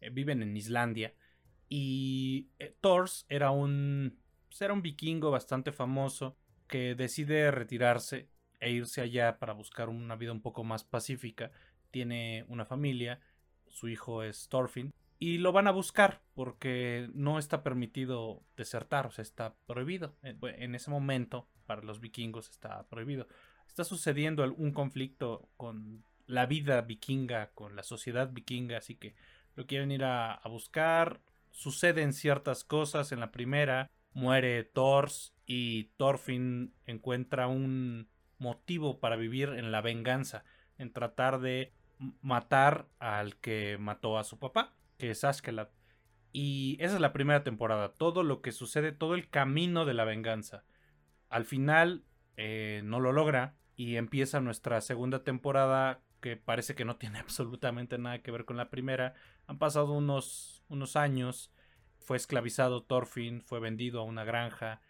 [0.00, 1.14] eh, viven en Islandia
[1.68, 4.18] y eh, Thors era un
[4.48, 6.36] pues, era un vikingo bastante famoso
[6.68, 8.28] que decide retirarse
[8.60, 11.50] e irse allá para buscar una vida un poco más pacífica.
[11.90, 13.20] Tiene una familia
[13.74, 19.10] su hijo es Thorfinn, y lo van a buscar porque no está permitido desertar, o
[19.10, 20.14] sea, está prohibido.
[20.22, 23.26] Eh, en ese momento, para los vikingos está prohibido.
[23.66, 29.14] Está sucediendo un conflicto con la vida vikinga, con la sociedad vikinga, así que
[29.56, 31.20] lo quieren ir a, buscar.
[31.50, 38.08] Suceden ciertas cosas en la primera, muere Thors y Thorfinn encuentra un
[38.38, 40.44] motivo para vivir en la venganza,
[40.78, 41.72] en tratar de
[42.22, 45.68] matar al que mató a su papá, que es Askeladd.
[46.32, 50.04] Y esa es la primera temporada, todo lo que sucede, todo el camino de la
[50.04, 50.64] venganza.
[51.28, 52.04] Al final
[52.36, 57.98] eh, no lo logra y empieza nuestra segunda temporada que parece que no tiene absolutamente
[57.98, 59.14] nada que ver con la primera.
[59.46, 61.52] Han pasado unos, unos años,
[61.98, 64.80] fue esclavizado Thorfinn, fue vendido a una granja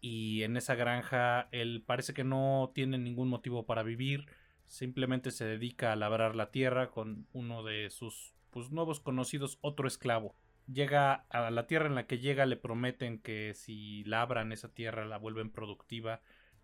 [0.00, 4.26] y en esa granja él parece que no tiene ningún motivo para vivir
[4.70, 9.88] simplemente se dedica a labrar la tierra con uno de sus pues, nuevos conocidos, otro
[9.88, 10.36] esclavo.
[10.72, 15.04] Llega a la tierra en la que llega, le prometen que si labran esa tierra
[15.06, 16.20] la vuelven productiva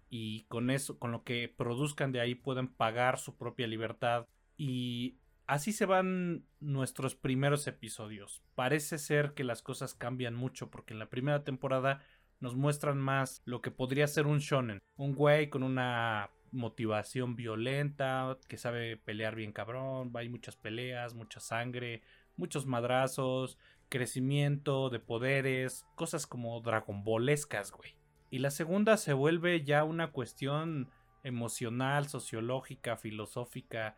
[0.09, 4.29] y con eso, con lo que produzcan de ahí pueden pagar su propia libertad.
[4.57, 8.41] Y así se van nuestros primeros episodios.
[8.55, 12.05] Parece ser que las cosas cambian mucho porque en la primera temporada
[12.39, 14.79] nos muestran más lo que podría ser un shonen.
[14.95, 21.41] Un güey con una motivación violenta, que sabe pelear bien cabrón, hay muchas peleas, mucha
[21.41, 22.03] sangre,
[22.37, 27.95] muchos madrazos, crecimiento de poderes, cosas como dragonbolescas, güey.
[28.31, 30.91] Y la segunda se vuelve ya una cuestión
[31.23, 33.97] emocional, sociológica, filosófica,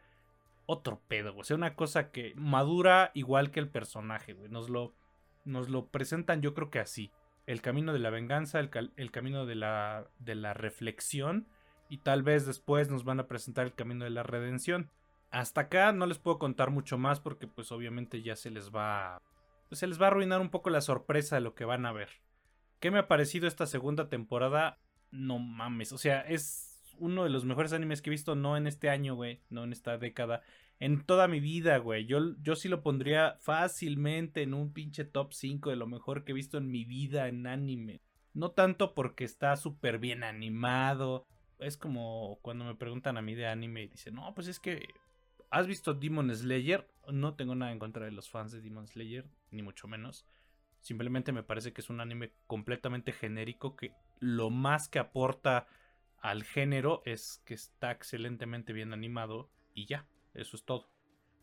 [0.66, 1.42] otro pedo, güey.
[1.42, 4.50] O sea, una cosa que madura igual que el personaje, güey.
[4.50, 4.94] Nos lo,
[5.44, 7.10] nos lo presentan yo creo que así.
[7.46, 11.48] El camino de la venganza, el, el camino de la, de la reflexión
[11.88, 14.90] y tal vez después nos van a presentar el camino de la redención.
[15.30, 19.20] Hasta acá no les puedo contar mucho más porque pues obviamente ya se les va
[19.70, 22.08] se les va a arruinar un poco la sorpresa de lo que van a ver.
[22.80, 24.78] ¿Qué me ha parecido esta segunda temporada?
[25.10, 28.66] No mames, o sea, es uno de los mejores animes que he visto no en
[28.66, 30.42] este año, güey, no en esta década,
[30.80, 32.06] en toda mi vida, güey.
[32.06, 36.32] Yo, yo sí lo pondría fácilmente en un pinche top 5 de lo mejor que
[36.32, 38.00] he visto en mi vida en anime.
[38.32, 41.26] No tanto porque está súper bien animado,
[41.58, 44.88] es como cuando me preguntan a mí de anime y dicen, no, pues es que,
[45.50, 46.88] ¿has visto Demon Slayer?
[47.08, 50.26] No tengo nada en contra de los fans de Demon Slayer, ni mucho menos.
[50.80, 55.66] Simplemente me parece que es un anime completamente genérico que lo más que aporta
[56.20, 60.90] al género es que está excelentemente bien animado y ya, eso es todo.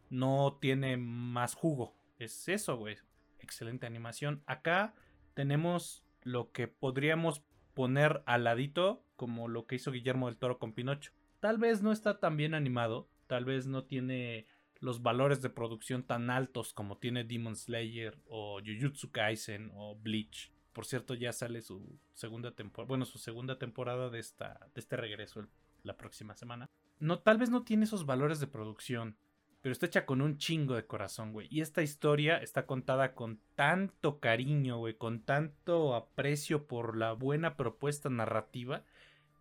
[0.10, 2.98] No tiene más jugo, es eso, güey.
[3.40, 4.44] Excelente animación.
[4.46, 4.96] Acá
[5.34, 7.44] tenemos lo que podríamos
[7.74, 11.12] poner al ladito como lo que hizo Guillermo del Toro con Pinocho.
[11.40, 14.48] Tal vez no está tan bien animado, tal vez no tiene
[14.80, 20.52] los valores de producción tan altos como tiene Demon Slayer o Jujutsu Kaisen o Bleach.
[20.74, 24.98] Por cierto, ya sale su segunda temporada, bueno, su segunda temporada de esta de este
[24.98, 25.48] regreso
[25.84, 26.70] la próxima semana.
[27.00, 29.18] No, tal vez no tiene esos valores de producción,
[29.66, 31.48] pero está hecha con un chingo de corazón, güey.
[31.50, 37.58] Y esta historia está contada con tanto cariño, güey, con tanto aprecio por la buena
[37.58, 38.84] propuesta narrativa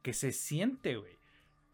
[0.00, 1.18] que se siente, güey.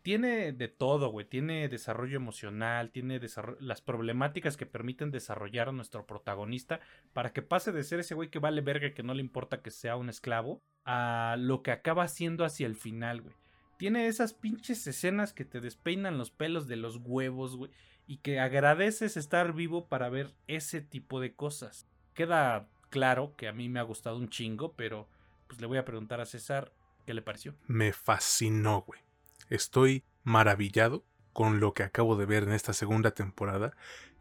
[0.03, 1.27] Tiene de todo, güey.
[1.27, 3.21] Tiene desarrollo emocional, tiene
[3.61, 6.81] las problemáticas que permiten desarrollar a nuestro protagonista
[7.13, 9.71] para que pase de ser ese güey que vale verga que no le importa que
[9.71, 13.35] sea un esclavo a lo que acaba siendo hacia el final, güey.
[13.77, 17.71] Tiene esas pinches escenas que te despeinan los pelos de los huevos, güey
[18.11, 21.87] y que agradeces estar vivo para ver ese tipo de cosas.
[22.13, 25.09] Queda claro que a mí me ha gustado un chingo, pero
[25.47, 26.73] pues le voy a preguntar a César
[27.07, 27.55] qué le pareció.
[27.69, 29.01] Me fascinó, güey.
[29.49, 33.77] Estoy maravillado con lo que acabo de ver en esta segunda temporada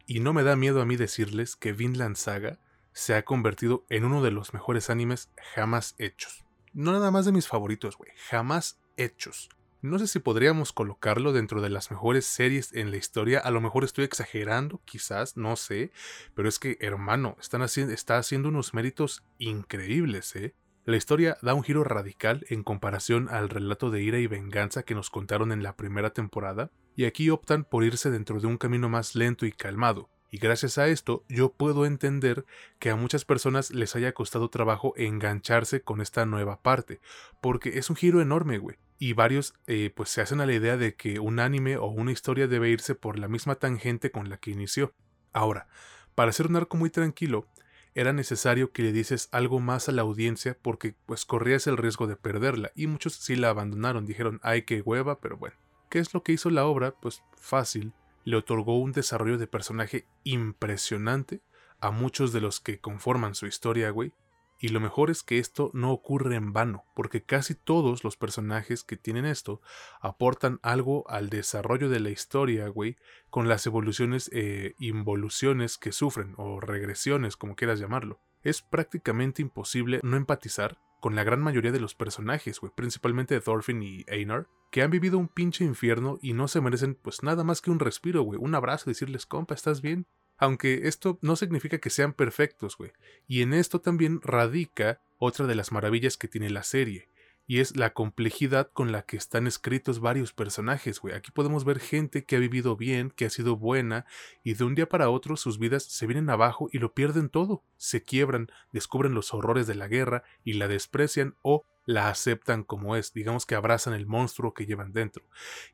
[0.06, 2.60] y no me da miedo a mí decirles que Vinland Saga
[2.92, 6.44] se ha convertido en uno de los mejores animes jamás hechos.
[6.72, 9.48] No nada más de mis favoritos, güey, jamás hechos.
[9.82, 13.38] No sé si podríamos colocarlo dentro de las mejores series en la historia.
[13.38, 15.90] A lo mejor estoy exagerando, quizás, no sé.
[16.34, 20.54] Pero es que, hermano, están está haciendo unos méritos increíbles, ¿eh?
[20.84, 24.94] La historia da un giro radical en comparación al relato de ira y venganza que
[24.94, 28.90] nos contaron en la primera temporada, y aquí optan por irse dentro de un camino
[28.90, 30.10] más lento y calmado.
[30.30, 32.44] Y gracias a esto yo puedo entender
[32.78, 37.00] que a muchas personas les haya costado trabajo engancharse con esta nueva parte,
[37.40, 40.76] porque es un giro enorme, güey y varios eh, pues se hacen a la idea
[40.76, 44.36] de que un anime o una historia debe irse por la misma tangente con la
[44.36, 44.92] que inició.
[45.32, 45.68] Ahora,
[46.14, 47.48] para hacer un arco muy tranquilo,
[47.94, 52.06] era necesario que le dices algo más a la audiencia porque pues corrías el riesgo
[52.06, 55.56] de perderla y muchos sí la abandonaron, dijeron ay qué hueva, pero bueno.
[55.88, 56.94] ¿Qué es lo que hizo la obra?
[57.00, 57.94] Pues fácil,
[58.24, 61.40] le otorgó un desarrollo de personaje impresionante
[61.80, 64.12] a muchos de los que conforman su historia, güey,
[64.60, 68.84] y lo mejor es que esto no ocurre en vano, porque casi todos los personajes
[68.84, 69.62] que tienen esto
[70.00, 72.96] aportan algo al desarrollo de la historia, güey,
[73.30, 78.20] con las evoluciones e involuciones que sufren, o regresiones, como quieras llamarlo.
[78.42, 83.82] Es prácticamente imposible no empatizar con la gran mayoría de los personajes, güey, principalmente Thorfinn
[83.82, 87.62] y Einar, que han vivido un pinche infierno y no se merecen pues nada más
[87.62, 90.06] que un respiro, güey, un abrazo, decirles, compa, ¿estás bien?
[90.40, 92.92] Aunque esto no significa que sean perfectos, güey.
[93.28, 97.08] Y en esto también radica otra de las maravillas que tiene la serie.
[97.46, 101.14] Y es la complejidad con la que están escritos varios personajes, güey.
[101.14, 104.06] Aquí podemos ver gente que ha vivido bien, que ha sido buena,
[104.42, 107.62] y de un día para otro sus vidas se vienen abajo y lo pierden todo.
[107.76, 112.96] Se quiebran, descubren los horrores de la guerra y la desprecian o la aceptan como
[112.96, 115.24] es, digamos que abrazan el monstruo que llevan dentro.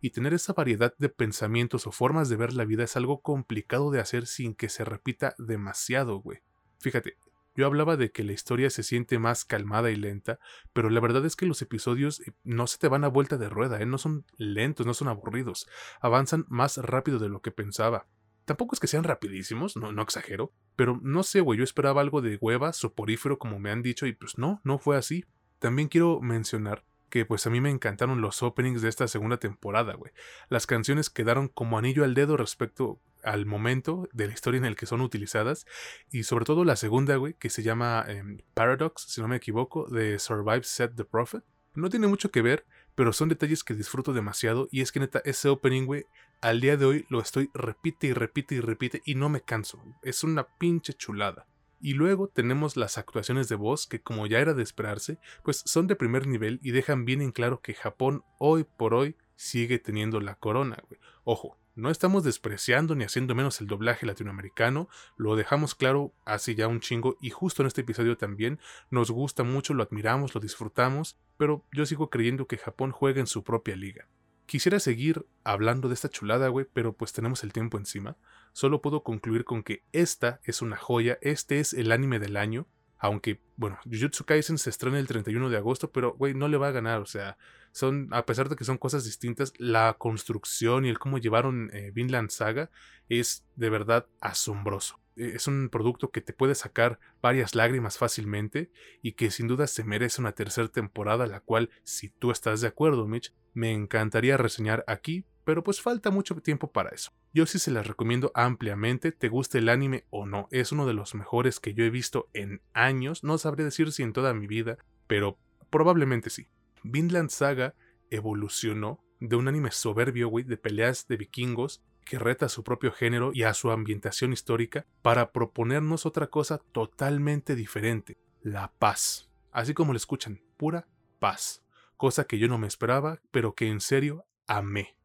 [0.00, 3.90] Y tener esa variedad de pensamientos o formas de ver la vida es algo complicado
[3.90, 6.40] de hacer sin que se repita demasiado, güey.
[6.78, 7.16] Fíjate,
[7.56, 10.38] yo hablaba de que la historia se siente más calmada y lenta,
[10.74, 13.48] pero la verdad es que los episodios eh, no se te van a vuelta de
[13.48, 13.86] rueda, ¿eh?
[13.86, 15.66] no son lentos, no son aburridos,
[16.00, 18.06] avanzan más rápido de lo que pensaba.
[18.44, 22.20] tampoco es que sean rapidísimos, no, no exagero, pero no sé, güey, yo esperaba algo
[22.20, 25.24] de hueva, soporífero, como me han dicho, y pues no, no fue así.
[25.66, 29.94] También quiero mencionar que pues a mí me encantaron los openings de esta segunda temporada,
[29.94, 30.12] güey.
[30.48, 34.76] Las canciones quedaron como anillo al dedo respecto al momento de la historia en el
[34.76, 35.66] que son utilizadas
[36.12, 39.88] y sobre todo la segunda, güey, que se llama em, Paradox, si no me equivoco,
[39.88, 41.42] de Survive Set the Prophet.
[41.74, 42.64] No tiene mucho que ver,
[42.94, 46.06] pero son detalles que disfruto demasiado y es que neta ese opening, güey,
[46.42, 49.82] al día de hoy lo estoy repite y repite y repite y no me canso.
[50.04, 51.48] Es una pinche chulada.
[51.80, 55.86] Y luego tenemos las actuaciones de voz que como ya era de esperarse, pues son
[55.86, 60.20] de primer nivel y dejan bien en claro que Japón hoy por hoy sigue teniendo
[60.20, 60.82] la corona.
[61.24, 66.68] Ojo, no estamos despreciando ni haciendo menos el doblaje latinoamericano, lo dejamos claro hace ya
[66.68, 68.58] un chingo y justo en este episodio también
[68.90, 73.26] nos gusta mucho, lo admiramos, lo disfrutamos, pero yo sigo creyendo que Japón juega en
[73.26, 74.08] su propia liga.
[74.46, 78.16] Quisiera seguir hablando de esta chulada, güey, pero pues tenemos el tiempo encima.
[78.52, 82.66] Solo puedo concluir con que esta es una joya, este es el anime del año,
[82.98, 86.68] aunque, bueno, Jujutsu Kaisen se estrena el 31 de agosto, pero, güey, no le va
[86.68, 87.00] a ganar.
[87.00, 87.36] O sea,
[87.72, 91.90] son, a pesar de que son cosas distintas, la construcción y el cómo llevaron eh,
[91.92, 92.70] Vinland Saga
[93.08, 94.98] es de verdad asombroso.
[95.16, 98.70] E, es un producto que te puede sacar varias lágrimas fácilmente
[99.02, 102.68] y que sin duda se merece una tercera temporada, la cual, si tú estás de
[102.68, 107.12] acuerdo, Mitch, me encantaría reseñar aquí, pero pues falta mucho tiempo para eso.
[107.32, 110.94] Yo sí se las recomiendo ampliamente, te guste el anime o no, es uno de
[110.94, 114.46] los mejores que yo he visto en años, no sabré decir si en toda mi
[114.46, 115.38] vida, pero
[115.70, 116.48] probablemente sí.
[116.82, 117.74] Vinland Saga
[118.10, 122.92] evolucionó de un anime soberbio, güey, de peleas de vikingos que reta a su propio
[122.92, 129.28] género y a su ambientación histórica para proponernos otra cosa totalmente diferente, la paz.
[129.50, 130.86] Así como lo escuchan, pura
[131.18, 131.66] paz.
[131.96, 134.96] Cosa que yo no me esperaba, pero que en serio amé.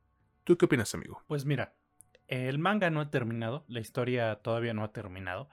[0.44, 1.24] ¿Tú qué opinas, amigo?
[1.28, 1.74] Pues mira,
[2.28, 5.50] el manga no ha terminado, la historia todavía no ha terminado.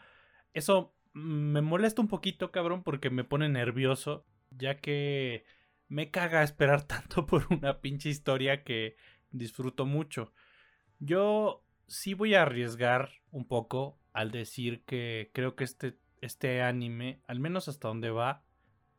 [0.52, 5.44] Eso me molesta un poquito, cabrón, porque me pone nervioso, ya que
[5.88, 8.96] me caga esperar tanto por una pinche historia que
[9.30, 10.32] disfruto mucho.
[10.98, 17.20] Yo sí voy a arriesgar un poco al decir que creo que este, este anime,
[17.26, 18.42] al menos hasta donde va,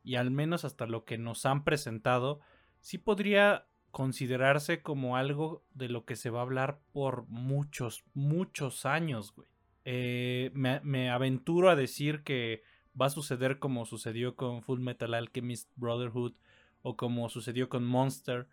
[0.03, 2.39] y al menos hasta lo que nos han presentado,
[2.79, 8.85] sí podría considerarse como algo de lo que se va a hablar por muchos, muchos
[8.85, 9.47] años, güey.
[9.85, 12.63] Eh, me, aventuro a decir que
[12.99, 16.33] va a suceder como sucedió con Full Metal Alchemist Brotherhood
[16.81, 18.47] o como sucedió con Monster,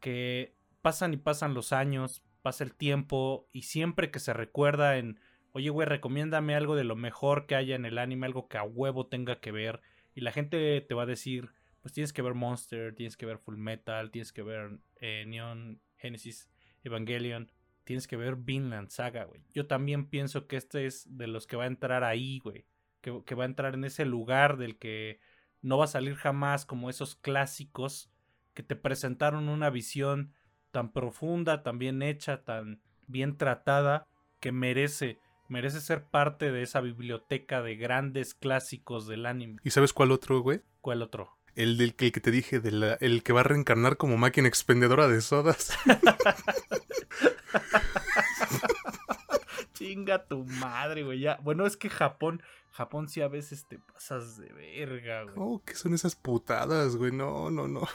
[0.00, 5.18] que pasan y pasan los años, pasa el tiempo y siempre que se recuerda en,
[5.50, 8.62] oye, güey, recomiéndame algo de lo mejor que haya en el anime, algo que a
[8.62, 9.80] huevo tenga que ver,
[10.14, 11.50] y la gente te va a decir,
[11.82, 15.80] pues tienes que ver Monster, tienes que ver Full Metal, tienes que ver eh, Neon
[15.96, 16.48] Genesis
[16.84, 17.50] Evangelion,
[17.82, 19.40] tienes que ver Vinland Saga, güey.
[19.52, 22.64] Yo también pienso que este es de los que va a entrar ahí, güey.
[23.00, 25.18] Que, que, va a entrar en ese lugar del que
[25.62, 28.08] no va a salir jamás como esos clásicos
[28.54, 30.32] que te presentaron una visión
[30.76, 34.06] tan profunda, tan bien hecha, tan bien tratada,
[34.40, 35.18] que merece,
[35.48, 39.56] merece ser parte de esa biblioteca de grandes clásicos del anime.
[39.64, 40.60] ¿Y sabes cuál otro, güey?
[40.82, 41.30] ¿Cuál otro?
[41.54, 45.22] El del que, te dije, de el que va a reencarnar como máquina expendedora de
[45.22, 45.72] sodas.
[49.72, 51.20] Chinga tu madre, güey.
[51.20, 51.38] Ya.
[51.42, 55.36] Bueno, es que Japón, Japón sí a veces te pasas de verga, güey.
[55.36, 57.12] Oh, ¿qué son esas putadas, güey?
[57.12, 57.88] No, no, no.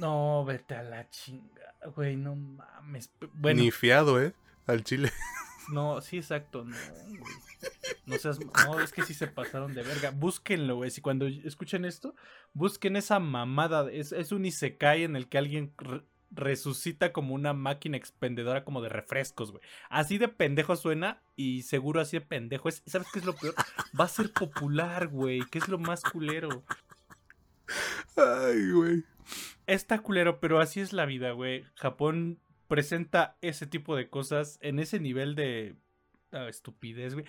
[0.00, 1.55] No, vete a la chinga,
[1.94, 3.10] güey, no mames.
[3.34, 3.62] Bueno.
[3.62, 4.32] Ni fiado, ¿eh?
[4.66, 5.12] Al chile.
[5.68, 6.76] No, sí, exacto, no,
[7.08, 7.32] güey.
[8.06, 8.38] No seas.
[8.38, 10.10] No, es que sí se pasaron de verga.
[10.10, 10.90] Búsquenlo, güey.
[10.90, 12.14] Si cuando escuchen esto,
[12.54, 13.90] busquen esa mamada.
[13.90, 15.72] Es, es un Isekai en el que alguien
[16.30, 19.62] resucita como una máquina expendedora como de refrescos, güey.
[19.88, 22.82] Así de pendejo suena y seguro así de pendejo es.
[22.86, 23.54] ¿Sabes qué es lo peor?
[23.98, 25.40] Va a ser popular, güey.
[25.50, 26.62] ¿Qué es lo más culero?
[28.16, 29.04] Ay, güey.
[29.66, 31.64] Está culero, pero así es la vida, güey.
[31.74, 35.76] Japón presenta ese tipo de cosas en ese nivel de
[36.32, 37.26] ah, estupidez, güey.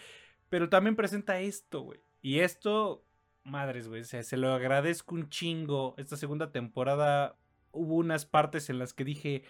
[0.49, 1.99] Pero también presenta esto, güey.
[2.21, 3.03] Y esto,
[3.43, 4.01] madres, güey.
[4.01, 5.95] O sea, se lo agradezco un chingo.
[5.97, 7.35] Esta segunda temporada
[7.71, 9.43] hubo unas partes en las que dije,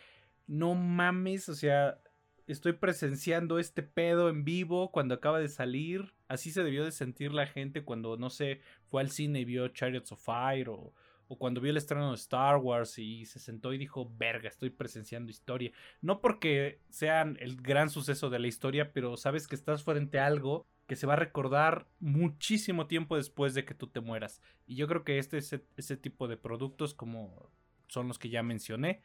[0.47, 1.99] no mames, o sea,
[2.47, 6.13] estoy presenciando este pedo en vivo cuando acaba de salir.
[6.27, 9.67] Así se debió de sentir la gente cuando, no sé, fue al cine y vio
[9.69, 10.93] Chariots of Fire o
[11.27, 14.69] o cuando vio el estreno de Star Wars y se sentó y dijo, verga, estoy
[14.69, 15.71] presenciando historia.
[16.01, 20.25] No porque sean el gran suceso de la historia, pero sabes que estás frente a
[20.25, 24.41] algo que se va a recordar muchísimo tiempo después de que tú te mueras.
[24.65, 27.51] Y yo creo que este ese, ese tipo de productos como
[27.87, 29.01] son los que ya mencioné.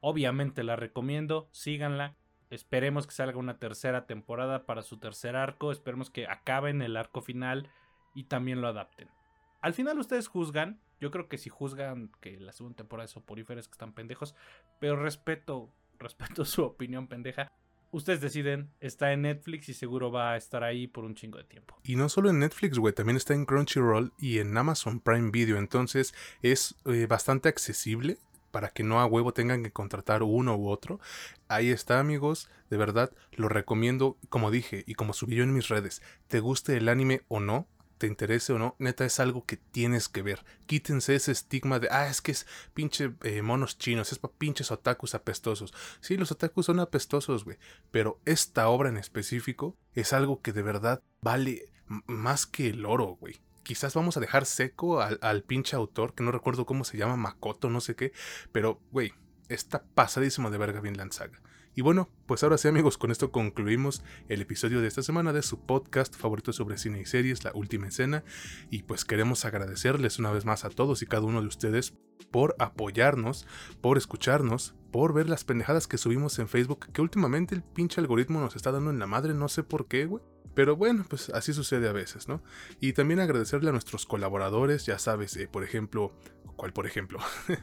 [0.00, 2.16] Obviamente la recomiendo, síganla.
[2.50, 5.70] Esperemos que salga una tercera temporada para su tercer arco.
[5.70, 7.70] Esperemos que acaben el arco final
[8.12, 9.08] y también lo adapten.
[9.60, 10.80] Al final ustedes juzgan.
[11.00, 14.34] Yo creo que si juzgan que la segunda temporada de Soporíferos que están pendejos.
[14.78, 17.50] Pero respeto, respeto su opinión pendeja.
[17.92, 21.44] Ustedes deciden, está en Netflix y seguro va a estar ahí por un chingo de
[21.44, 21.76] tiempo.
[21.82, 25.56] Y no solo en Netflix, güey, también está en Crunchyroll y en Amazon Prime Video.
[25.56, 28.18] Entonces es eh, bastante accesible
[28.52, 31.00] para que no a huevo tengan que contratar uno u otro.
[31.48, 32.48] Ahí está, amigos.
[32.68, 36.00] De verdad, lo recomiendo, como dije y como subí yo en mis redes.
[36.28, 37.66] Te guste el anime o no,
[38.00, 40.42] te interese o no, neta es algo que tienes que ver.
[40.64, 44.70] Quítense ese estigma de, ah, es que es pinche eh, monos chinos, es para pinches
[44.70, 45.74] otakus apestosos.
[46.00, 47.58] Sí, los otakus son apestosos, güey,
[47.90, 51.70] pero esta obra en específico es algo que de verdad vale
[52.06, 53.42] más que el oro, güey.
[53.64, 57.16] Quizás vamos a dejar seco al, al pinche autor, que no recuerdo cómo se llama,
[57.18, 58.14] Makoto, no sé qué,
[58.50, 59.12] pero, güey,
[59.50, 61.42] está pasadísimo de verga bien Saga.
[61.80, 65.40] Y bueno, pues ahora sí amigos, con esto concluimos el episodio de esta semana de
[65.40, 68.22] su podcast favorito sobre cine y series, La Última Escena.
[68.68, 71.94] Y pues queremos agradecerles una vez más a todos y cada uno de ustedes
[72.30, 73.46] por apoyarnos,
[73.80, 78.40] por escucharnos, por ver las pendejadas que subimos en Facebook, que últimamente el pinche algoritmo
[78.40, 80.22] nos está dando en la madre, no sé por qué, güey.
[80.54, 82.42] Pero bueno, pues así sucede a veces, ¿no?
[82.80, 86.12] Y también agradecerle a nuestros colaboradores, ya sabes, eh, por ejemplo,
[86.56, 87.18] ¿cuál por ejemplo?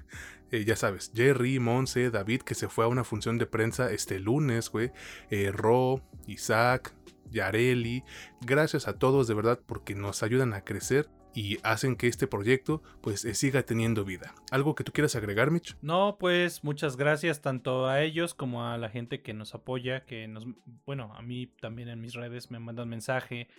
[0.50, 4.18] Eh, ya sabes, Jerry, Monse, David, que se fue a una función de prensa este
[4.18, 4.94] lunes, güey,
[5.30, 6.94] eh, Ro, Isaac,
[7.30, 8.06] Yareli,
[8.40, 12.82] gracias a todos de verdad porque nos ayudan a crecer y hacen que este proyecto
[13.00, 14.34] pues eh, siga teniendo vida.
[14.50, 15.78] ¿Algo que tú quieras agregar, Mitch?
[15.84, 20.28] No, pues muchas gracias tanto a ellos como a la gente que nos apoya, que
[20.28, 20.48] nos,
[20.88, 23.50] bueno, a mí también en mis redes me mandan mensaje,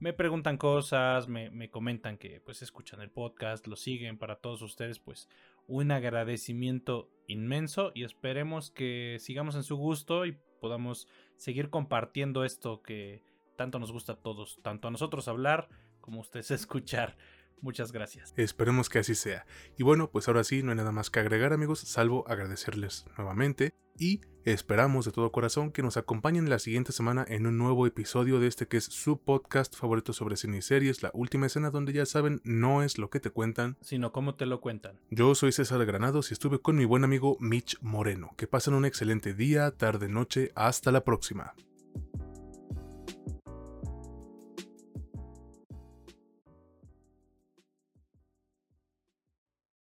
[0.00, 4.60] me preguntan cosas, me, me comentan que pues escuchan el podcast, lo siguen, para todos
[4.62, 5.28] ustedes pues
[5.68, 12.82] un agradecimiento inmenso y esperemos que sigamos en su gusto y podamos seguir compartiendo esto
[12.82, 13.22] que
[13.54, 15.68] tanto nos gusta a todos, tanto a nosotros hablar
[16.08, 17.18] como ustedes escuchar.
[17.60, 18.32] Muchas gracias.
[18.38, 19.44] Esperemos que así sea.
[19.76, 23.74] Y bueno, pues ahora sí, no hay nada más que agregar amigos, salvo agradecerles nuevamente
[23.98, 28.40] y esperamos de todo corazón que nos acompañen la siguiente semana en un nuevo episodio
[28.40, 31.92] de este que es su podcast favorito sobre cine y series, la última escena donde
[31.92, 34.98] ya saben no es lo que te cuentan, sino cómo te lo cuentan.
[35.10, 38.30] Yo soy César Granados y estuve con mi buen amigo Mitch Moreno.
[38.38, 41.52] Que pasen un excelente día, tarde, noche, hasta la próxima.